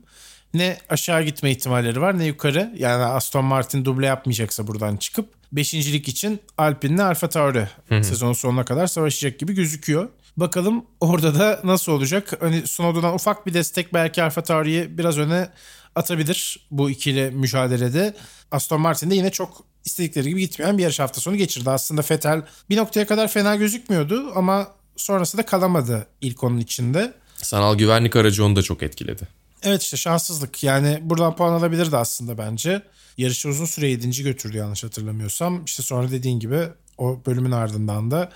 [0.54, 2.74] ne aşağı gitme ihtimalleri var ne yukarı.
[2.78, 8.88] Yani Aston Martin duble yapmayacaksa buradan çıkıp beşincilik için Alpine'le Alfa Tauri sezonun sonuna kadar
[8.88, 10.10] savaşacak gibi gözüküyor.
[10.38, 12.34] Bakalım orada da nasıl olacak?
[12.40, 15.50] Hani Sunoda'dan ufak bir destek belki Alfa Tauri'yi biraz öne
[15.96, 18.14] atabilir bu ikili mücadelede.
[18.52, 21.70] Aston Martin de yine çok istedikleri gibi gitmeyen bir yarış hafta sonu geçirdi.
[21.70, 27.14] Aslında Fetel bir noktaya kadar fena gözükmüyordu ama sonrasında kalamadı ilk onun içinde.
[27.36, 29.28] Sanal güvenlik aracı onu da çok etkiledi.
[29.64, 30.64] Evet işte şanssızlık.
[30.64, 32.82] Yani buradan puan alabilirdi aslında bence.
[33.18, 34.24] Yarışı uzun süre 7.
[34.24, 35.66] götürdü yanlış hatırlamıyorsam.
[35.66, 36.64] İşte sonra dediğin gibi
[36.98, 38.32] o bölümün ardından da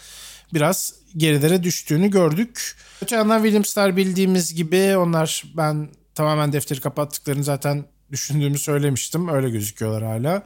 [0.53, 2.75] biraz gerilere düştüğünü gördük.
[3.01, 9.29] Öte yandan Williams'lar bildiğimiz gibi onlar ben tamamen defteri kapattıklarını zaten düşündüğümü söylemiştim.
[9.29, 10.43] Öyle gözüküyorlar hala.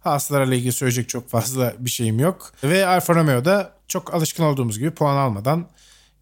[0.00, 2.52] Haaslarla ilgili söyleyecek çok fazla bir şeyim yok.
[2.64, 5.68] Ve Alfa Romeo da çok alışkın olduğumuz gibi puan almadan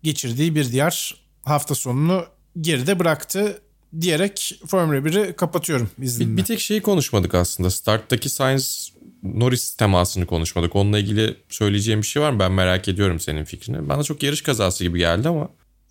[0.02, 2.26] geçirdiği bir diğer hafta sonunu
[2.60, 3.62] geride bıraktı
[4.00, 6.32] diyerek Formula 1'i kapatıyorum izninle.
[6.32, 7.70] Bir, bir tek şeyi konuşmadık aslında.
[7.70, 10.76] Start'taki Sainz Norris temasını konuşmadık.
[10.76, 12.38] Onunla ilgili söyleyeceğim bir şey var mı?
[12.38, 13.88] Ben merak ediyorum senin fikrini.
[13.88, 15.48] Bana çok yarış kazası gibi geldi ama.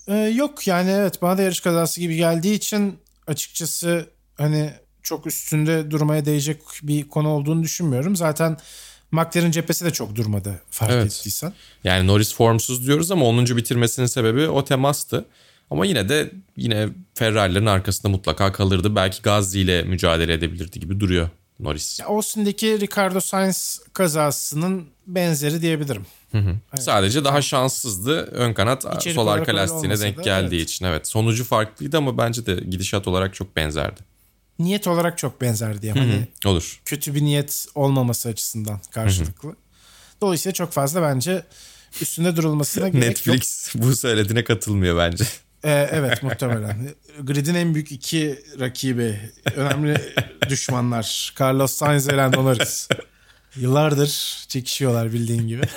[0.08, 4.74] Ee, yok yani evet bana da yarış kazası gibi geldiği için açıkçası hani
[5.04, 8.16] çok üstünde durmaya değecek bir konu olduğunu düşünmüyorum.
[8.16, 8.58] Zaten
[9.12, 11.06] McLaren cephesi de çok durmadı fark Evet.
[11.06, 11.54] ettiysen.
[11.84, 13.46] Yani Norris formsuz diyoruz ama 10.
[13.58, 15.26] bitirmesinin sebebi o temastı.
[15.72, 18.95] Ama yine de yine Ferrari'lerin arkasında mutlaka kalırdı.
[18.95, 21.99] Belki Gazzi ile mücadele edebilirdi gibi duruyor Norris.
[21.99, 26.05] Ya Austin'deki Ricardo Sainz kazasının benzeri diyebilirim.
[26.80, 28.22] Sadece daha şanssızdı.
[28.22, 30.70] Ön kanat İçerik sol arka lastiğine denk da, geldiği evet.
[30.70, 30.86] için.
[30.86, 33.99] Evet sonucu farklıydı ama bence de gidişat olarak çok benzerdi.
[34.59, 35.93] Niyet olarak çok benzer diye.
[35.93, 36.82] Hani Olur.
[36.86, 39.55] kötü bir niyet olmaması açısından karşılıklı.
[40.22, 41.43] Dolayısıyla çok fazla bence
[42.01, 43.36] üstünde durulmasına gerek yok.
[43.36, 45.26] Netflix bu söylediğine katılmıyor bence.
[45.66, 46.89] Ee, evet muhtemelen.
[47.24, 49.20] Grid'in en büyük iki rakibi,
[49.55, 49.97] önemli
[50.49, 51.34] düşmanlar.
[51.39, 52.88] Carlos Sainz ve Lando Norris.
[53.55, 55.61] Yıllardır çekişiyorlar bildiğin gibi.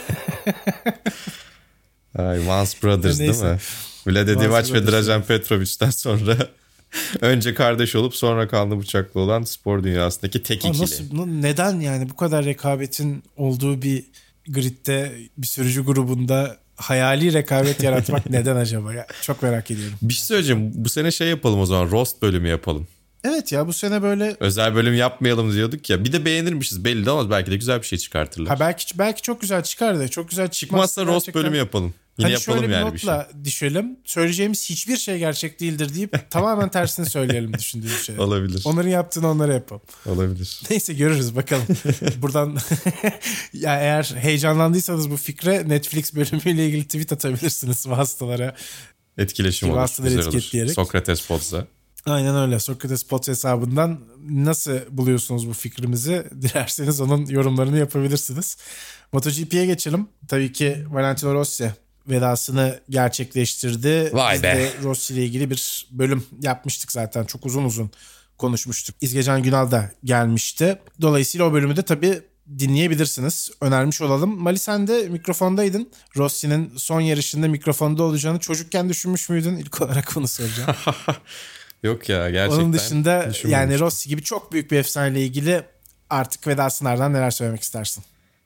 [2.19, 3.59] Ay, Vance Brothers değil mi?
[4.07, 6.37] Vlade Divac ve Drajan Petrovic'ten sonra
[7.21, 10.83] önce kardeş olup sonra kanlı bıçaklı olan spor dünyasındaki tek Ama ikili.
[10.83, 14.05] nasıl, neden yani bu kadar rekabetin olduğu bir
[14.49, 18.95] gridde bir sürücü grubunda hayali rekabet yaratmak neden acaba?
[18.95, 19.99] Ya, çok merak ediyorum.
[20.03, 20.71] Bir şey söyleyeceğim.
[20.75, 21.91] Bu sene şey yapalım o zaman.
[21.91, 22.89] Roast bölümü yapalım.
[23.25, 26.05] Evet ya bu sene böyle Özel bölüm yapmayalım diyorduk ya.
[26.05, 28.49] Bir de beğenirmişiz belli de ama belki de güzel bir şey çıkartırlar.
[28.49, 31.95] ha belki belki çok güzel çıkar da çok güzel çıkmazsa Çıkmazsa roast bölümü yapalım.
[32.19, 33.11] Yine yapalım şöyle bir yani bir şey.
[33.11, 33.97] notla düşelim.
[34.05, 38.19] Söyleyeceğimiz hiçbir şey gerçek değildir deyip tamamen tersini söyleyelim düşündüğümüz şey.
[38.19, 38.63] Olabilir.
[38.65, 39.83] Onların yaptığını onlara yapalım.
[40.07, 40.61] Olabilir.
[40.71, 41.67] Neyse görürüz bakalım.
[42.17, 42.59] Buradan
[43.53, 48.55] ya eğer heyecanlandıysanız bu fikre Netflix bölümüyle ilgili tweet atabilirsiniz vasıtalara.
[49.19, 49.79] Etkileşim olur.
[49.79, 50.73] Vasıtaları etiketleyerek.
[50.73, 51.67] Sokrates Podza.
[52.07, 52.61] Aynen öyle.
[52.61, 54.01] Sokrates Pots hesabından
[54.31, 56.25] nasıl buluyorsunuz bu fikrimizi?
[56.43, 58.57] Dilerseniz onun yorumlarını yapabilirsiniz.
[59.13, 60.09] MotoGP'ye geçelim.
[60.29, 61.73] Tabii ki Valentino Rossi
[62.09, 64.11] vedasını gerçekleştirdi.
[64.13, 64.55] Vay Biz be.
[64.57, 67.25] de Rossi ile ilgili bir bölüm yapmıştık zaten.
[67.25, 67.91] Çok uzun uzun
[68.39, 68.97] konuşmuştuk.
[69.01, 70.79] İzgecan Günal da gelmişti.
[71.01, 72.21] Dolayısıyla o bölümü de tabii
[72.59, 73.51] dinleyebilirsiniz.
[73.61, 74.43] Önermiş olalım.
[74.43, 75.91] Mali sen de mikrofondaydın.
[76.17, 79.57] Rossi'nin son yarışında mikrofonda olacağını çocukken düşünmüş müydün?
[79.57, 80.77] İlk olarak bunu soracağım.
[81.83, 82.65] Yok ya gerçekten.
[82.65, 83.79] Onun dışında yani.
[83.79, 85.63] Rossi gibi çok büyük bir efsaneyle ilgili
[86.11, 88.05] artık vedasınlardan neler söylemek istersin?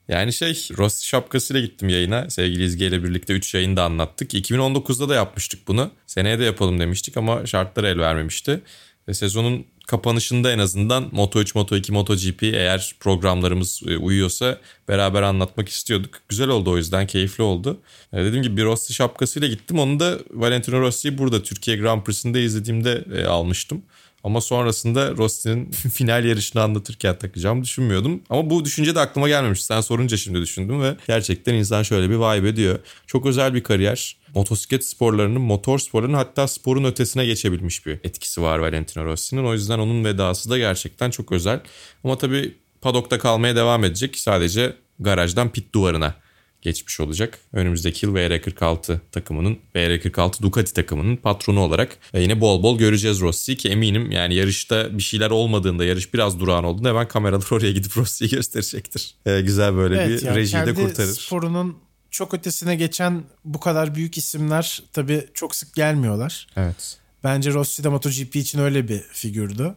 [0.08, 2.30] Yani şey Rossi şapkasıyla gittim yayına.
[2.30, 4.34] Sevgili İzge ile birlikte 3 yayını da anlattık.
[4.34, 5.90] 2019'da da yapmıştık bunu.
[6.06, 8.60] Seneye de yapalım demiştik ama şartlar el vermemişti.
[9.08, 16.14] Ve sezonun kapanışında en azından Moto3, Moto2, MotoGP eğer programlarımız e, uyuyorsa beraber anlatmak istiyorduk.
[16.28, 17.80] Güzel oldu o yüzden keyifli oldu.
[18.12, 19.78] E, dediğim gibi bir Rossi şapkasıyla gittim.
[19.78, 23.82] Onu da Valentino Rossi'yi burada Türkiye Grand Prix'sinde izlediğimde e, almıştım.
[24.24, 28.22] Ama sonrasında Rossi'nin final yarışını anlatırken takacağımı düşünmüyordum.
[28.30, 29.64] Ama bu düşünce de aklıma gelmemiş.
[29.64, 32.78] Sen sorunca şimdi düşündüm ve gerçekten insan şöyle bir vibe ediyor.
[33.06, 34.16] Çok özel bir kariyer.
[34.34, 39.44] Motosiklet sporlarının, motor sporlarının hatta sporun ötesine geçebilmiş bir etkisi var Valentino Rossi'nin.
[39.44, 41.60] O yüzden onun vedası da gerçekten çok özel.
[42.04, 44.18] Ama tabii padokta kalmaya devam edecek.
[44.18, 46.14] Sadece garajdan pit duvarına
[46.62, 47.38] geçmiş olacak.
[47.52, 53.58] Önümüzdeki yıl VR46 takımının, VR46 Ducati takımının patronu olarak e, yine bol bol göreceğiz Rossi'yi
[53.58, 57.96] ki eminim yani yarışta bir şeyler olmadığında, yarış biraz durağan olduğunda hemen kameralar oraya gidip
[57.96, 59.14] Rossi'yi gösterecektir.
[59.26, 61.12] E, güzel böyle bir yani rejiyi de kurtarır.
[61.12, 61.78] sporunun
[62.10, 66.46] çok ötesine geçen bu kadar büyük isimler tabii çok sık gelmiyorlar.
[66.56, 66.98] Evet.
[67.24, 69.74] Bence Rossi de MotoGP için öyle bir figürdü.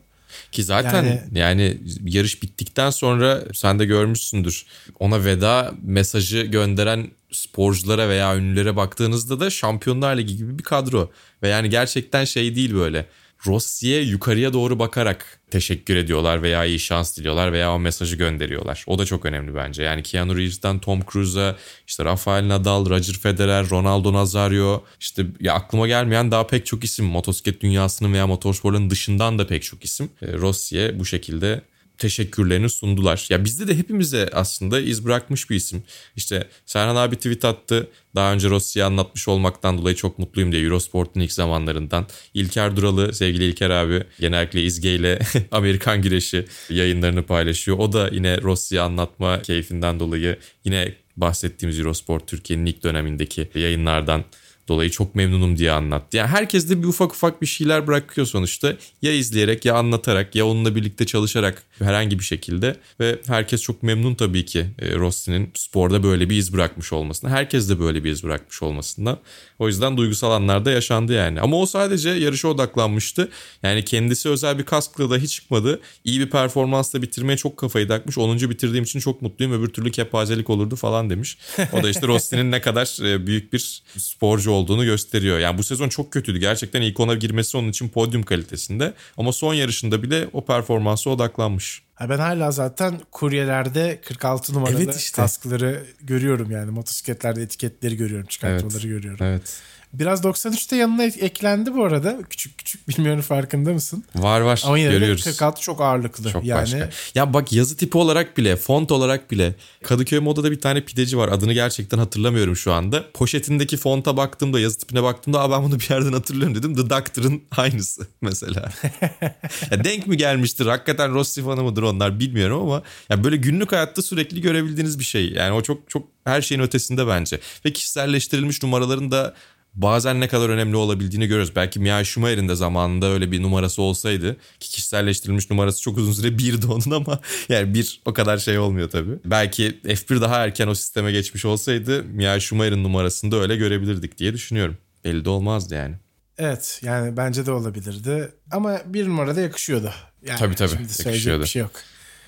[0.52, 4.66] Ki zaten yani, Yani- yarış bittikten sonra sen de görmüşsündür.
[5.00, 11.12] Ona veda mesajı gönderen sporculara veya ünlülere baktığınızda da Şampiyonlar Ligi gibi bir kadro.
[11.44, 13.06] Ve yani gerçekten şey değil böyle.
[13.48, 18.84] Rossi'ye yukarıya doğru bakarak teşekkür ediyorlar veya iyi şans diliyorlar veya o mesajı gönderiyorlar.
[18.88, 19.84] O da çok önemli bence.
[19.84, 21.56] Yani Keanu Reeves'ten Tom Cruise'a,
[21.88, 27.06] işte Rafael Nadal, Roger Federer, Ronaldo Nazario, işte ya aklıma gelmeyen daha pek çok isim.
[27.06, 30.10] Motosiklet dünyasının veya motorsporların dışından da pek çok isim.
[30.22, 31.62] E, Rossi'ye bu şekilde
[31.98, 33.28] teşekkürlerini sundular.
[33.30, 35.84] Ya bizde de hepimize aslında iz bırakmış bir isim.
[36.16, 37.88] İşte Serhan abi tweet attı.
[38.16, 42.08] Daha önce Rossi'yi anlatmış olmaktan dolayı çok mutluyum diye Eurosport'un ilk zamanlarından.
[42.34, 45.20] İlker Duralı, sevgili İlker abi genellikle İzge ile
[45.52, 47.78] Amerikan güreşi yayınlarını paylaşıyor.
[47.78, 54.24] O da yine Rossi'yi anlatma keyfinden dolayı yine bahsettiğimiz Eurosport Türkiye'nin ilk dönemindeki yayınlardan
[54.68, 56.18] dolayı çok memnunum diye anlattı.
[56.18, 58.74] Yani herkes de bir ufak ufak bir şeyler bırakıyor sonuçta.
[59.02, 64.16] Ya izleyerek ya anlatarak ya onunla birlikte çalışarak herhangi bir şekilde ve herkes çok memnun
[64.16, 67.30] tabii ki e, Rossi'nin sporda böyle bir iz bırakmış olmasına.
[67.30, 69.20] Herkes de böyle bir iz bırakmış olmasından.
[69.60, 71.42] O yüzden duygusal anlarda yaşandı yani.
[71.42, 73.30] Ama o sadece yarışa odaklanmıştı.
[73.64, 75.82] Yani kendisi özel bir kaskla dahi çıkmadı.
[76.04, 78.18] İyi bir performansla bitirmeye çok kafayı takmış.
[78.18, 78.38] 10.
[78.50, 79.54] bitirdiğim için çok mutluyum.
[79.54, 81.38] Öbür türlü kepazelik olurdu falan demiş.
[81.74, 85.40] O da işte Rossi'nin ne kadar e, büyük bir sporcu olduğunu gösteriyor.
[85.40, 86.40] Yani bu sezon çok kötüydü.
[86.40, 88.94] Gerçekten ilk ona girmesi onun için podyum kalitesinde.
[89.18, 91.82] Ama son yarışında bile o performansa odaklanmış.
[91.96, 95.16] Ha ben hala zaten kuryelerde 46 numaralı Evet işte.
[95.16, 96.72] kaskları görüyorum yani.
[96.72, 99.26] Motosikletlerde etiketleri görüyorum, çıkartmaları görüyorum.
[99.26, 99.62] Evet.
[100.00, 102.18] Biraz 93'te yanına ek- eklendi bu arada.
[102.30, 104.04] Küçük küçük bilmiyorum farkında mısın?
[104.16, 105.24] Var var Ama yine görüyoruz.
[105.24, 106.32] 46 çok ağırlıklı.
[106.32, 106.90] Çok yani başka.
[107.16, 111.30] Ya bak yazı tipi olarak bile, font olarak bile Kadıköy Moda'da bir tane pideci var.
[111.30, 113.04] Adını gerçekten hatırlamıyorum şu anda.
[113.14, 116.76] Poşetindeki fonta baktığımda, yazı tipine baktığımda Aa, ben bunu bir yerden hatırlıyorum dedim.
[116.76, 118.72] The Doctor'ın aynısı mesela.
[119.72, 120.66] ya denk mi gelmiştir?
[120.66, 125.32] Hakikaten Rossi fanı mıdır onlar bilmiyorum ama ya böyle günlük hayatta sürekli görebildiğiniz bir şey.
[125.32, 127.40] Yani o çok çok her şeyin ötesinde bence.
[127.66, 129.36] Ve kişiselleştirilmiş numaraların da
[129.76, 131.56] bazen ne kadar önemli olabildiğini görüyoruz.
[131.56, 136.38] Belki Mia Schumacher'in de zamanında öyle bir numarası olsaydı ki kişiselleştirilmiş numarası çok uzun süre
[136.38, 137.20] birdi onun ama
[137.50, 139.20] yani bir o kadar şey olmuyor tabii.
[139.26, 144.34] Belki F1 daha erken o sisteme geçmiş olsaydı Mia Schumacher'in numarasını da öyle görebilirdik diye
[144.34, 144.78] düşünüyorum.
[145.06, 145.96] Belli de olmazdı yani.
[146.38, 148.32] Evet yani bence de olabilirdi.
[148.52, 149.92] Ama bir numarada yakışıyordu.
[150.26, 151.44] Yani Tabii, tabii, şimdi yakışıyordu.
[151.44, 151.72] bir şey yok.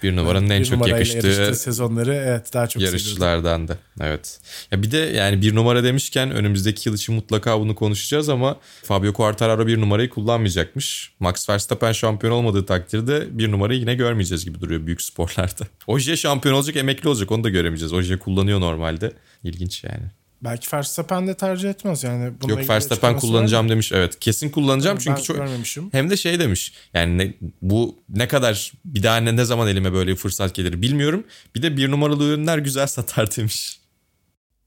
[0.04, 3.78] Bir numaranın en bir çok yakıştığı sezonları evet daha çok yarışçılardan da.
[4.02, 4.40] Evet.
[4.72, 9.14] Ya bir de yani bir numara demişken önümüzdeki yıl için mutlaka bunu konuşacağız ama Fabio
[9.14, 11.12] Quartararo bir numarayı kullanmayacakmış.
[11.20, 15.68] Max Verstappen şampiyon olmadığı takdirde bir numarayı yine görmeyeceğiz gibi duruyor büyük sporlarda.
[15.88, 17.94] Oje şampiyon olacak, emekli olacak onu da göremeyeceğiz.
[17.94, 19.12] Oje kullanıyor normalde.
[19.44, 20.17] İlginç yani.
[20.42, 22.34] Belki Verstappen de tercih etmez yani.
[22.42, 23.92] Bununla Yok Verstappen açıklaması var kullanacağım demiş.
[23.92, 25.90] Evet kesin kullanacağım Ben çünkü çok görmemişim.
[25.92, 26.74] hem de şey demiş.
[26.94, 30.82] Yani ne- bu ne kadar bir daha ne, ne zaman elime böyle bir fırsat gelir
[30.82, 31.24] bilmiyorum.
[31.56, 33.80] Bir de bir numaralı ürünler güzel satar demiş.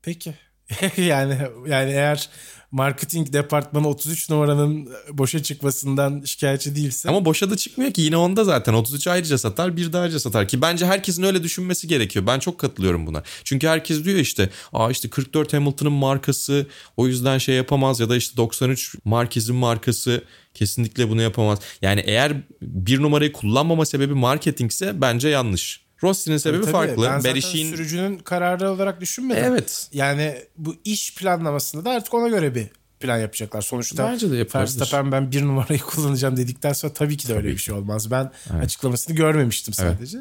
[0.03, 0.35] Peki.
[0.97, 2.29] yani yani eğer
[2.73, 8.45] marketing departmanı 33 numaranın boşa çıkmasından şikayetçi değilse Ama boşa da çıkmıyor ki yine onda
[8.45, 12.27] zaten 33 ayrıca satar bir de ayrıca satar ki bence herkesin öyle düşünmesi gerekiyor.
[12.27, 13.23] Ben çok katılıyorum buna.
[13.45, 16.67] Çünkü herkes diyor işte aa işte 44 Hamilton'ın markası
[16.97, 21.59] o yüzden şey yapamaz ya da işte 93 Marquez'in markası kesinlikle bunu yapamaz.
[21.83, 25.90] Yani eğer bir numarayı kullanmama sebebi marketingse bence yanlış.
[26.03, 27.07] Rossi'nin sebebi Tabii, farklı.
[27.07, 29.45] Ben zaten sürücünün kararı olarak düşünmedim.
[29.45, 29.89] Evet.
[29.93, 32.67] Yani bu iş planlamasında da artık ona göre bir
[33.01, 33.63] plan yapacaklar.
[33.63, 34.47] Sonuçta Bence de.
[34.55, 38.11] Verstappen ben bir numarayı kullanacağım dedikten sonra tabii ki de öyle bir şey olmaz.
[38.11, 38.31] Ben
[38.63, 40.19] açıklamasını görmemiştim sadece.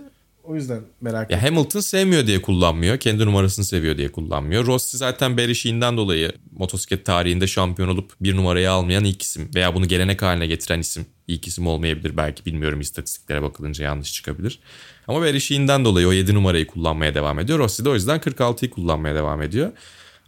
[0.49, 1.55] O yüzden merak Ya ettim.
[1.55, 2.97] Hamilton sevmiyor diye kullanmıyor.
[2.97, 4.65] Kendi numarasını seviyor diye kullanmıyor.
[4.65, 9.51] Rossi zaten Berişiğinden dolayı motosiklet tarihinde şampiyon olup bir numarayı almayan ilk isim.
[9.55, 11.05] Veya bunu gelenek haline getiren isim.
[11.27, 14.59] İlk isim olmayabilir belki bilmiyorum istatistiklere bakılınca yanlış çıkabilir.
[15.07, 17.59] Ama Berişiğinden dolayı o 7 numarayı kullanmaya devam ediyor.
[17.59, 19.71] Rossi de o yüzden 46'yı kullanmaya devam ediyor.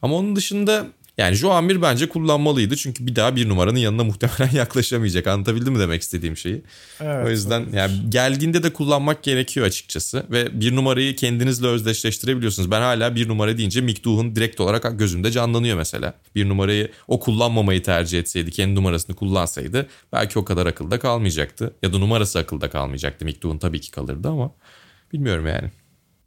[0.02, 0.88] Ama onun dışında
[1.18, 2.76] yani Joan Mir bence kullanmalıydı.
[2.76, 5.28] Çünkü bir daha bir numaranın yanına muhtemelen yaklaşamayacak.
[5.28, 6.62] Anlatabildim mi demek istediğim şeyi?
[7.02, 10.26] Evet, o yüzden yani geldiğinde de kullanmak gerekiyor açıkçası.
[10.32, 12.72] Ve bir numarayı kendinizle özdeşleştirebiliyorsunuz.
[12.72, 16.14] Ben hala bir numara deyince Mick Doohan direkt olarak gözümde canlanıyor mesela.
[16.36, 21.76] Bir numarayı o kullanmamayı tercih etseydi, kendi numarasını kullansaydı belki o kadar akılda kalmayacaktı.
[21.82, 23.26] Ya da numarası akılda kalmayacaktı.
[23.26, 24.52] Mick Doohan tabii ki kalırdı ama
[25.14, 25.72] bilmiyorum yani.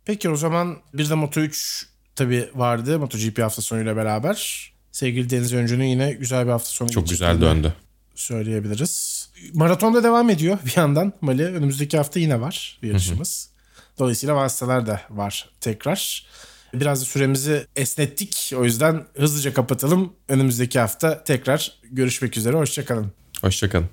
[0.04, 4.73] Peki o zaman bir de Moto 3 tabii vardı MotoGP hafta sonuyla beraber.
[4.94, 7.74] Sevgili Deniz Öncü'nün yine güzel bir hafta sonu Çok güzel döndü.
[8.14, 9.28] Söyleyebiliriz.
[9.54, 11.12] Maratonda devam ediyor bir yandan.
[11.20, 13.50] Mali önümüzdeki hafta yine var bir yarışımız.
[13.98, 16.26] Dolayısıyla vasıtalar da var tekrar.
[16.74, 18.52] Biraz da süremizi esnettik.
[18.56, 20.12] O yüzden hızlıca kapatalım.
[20.28, 22.56] Önümüzdeki hafta tekrar görüşmek üzere.
[22.56, 23.12] Hoşçakalın.
[23.40, 23.88] Hoşçakalın.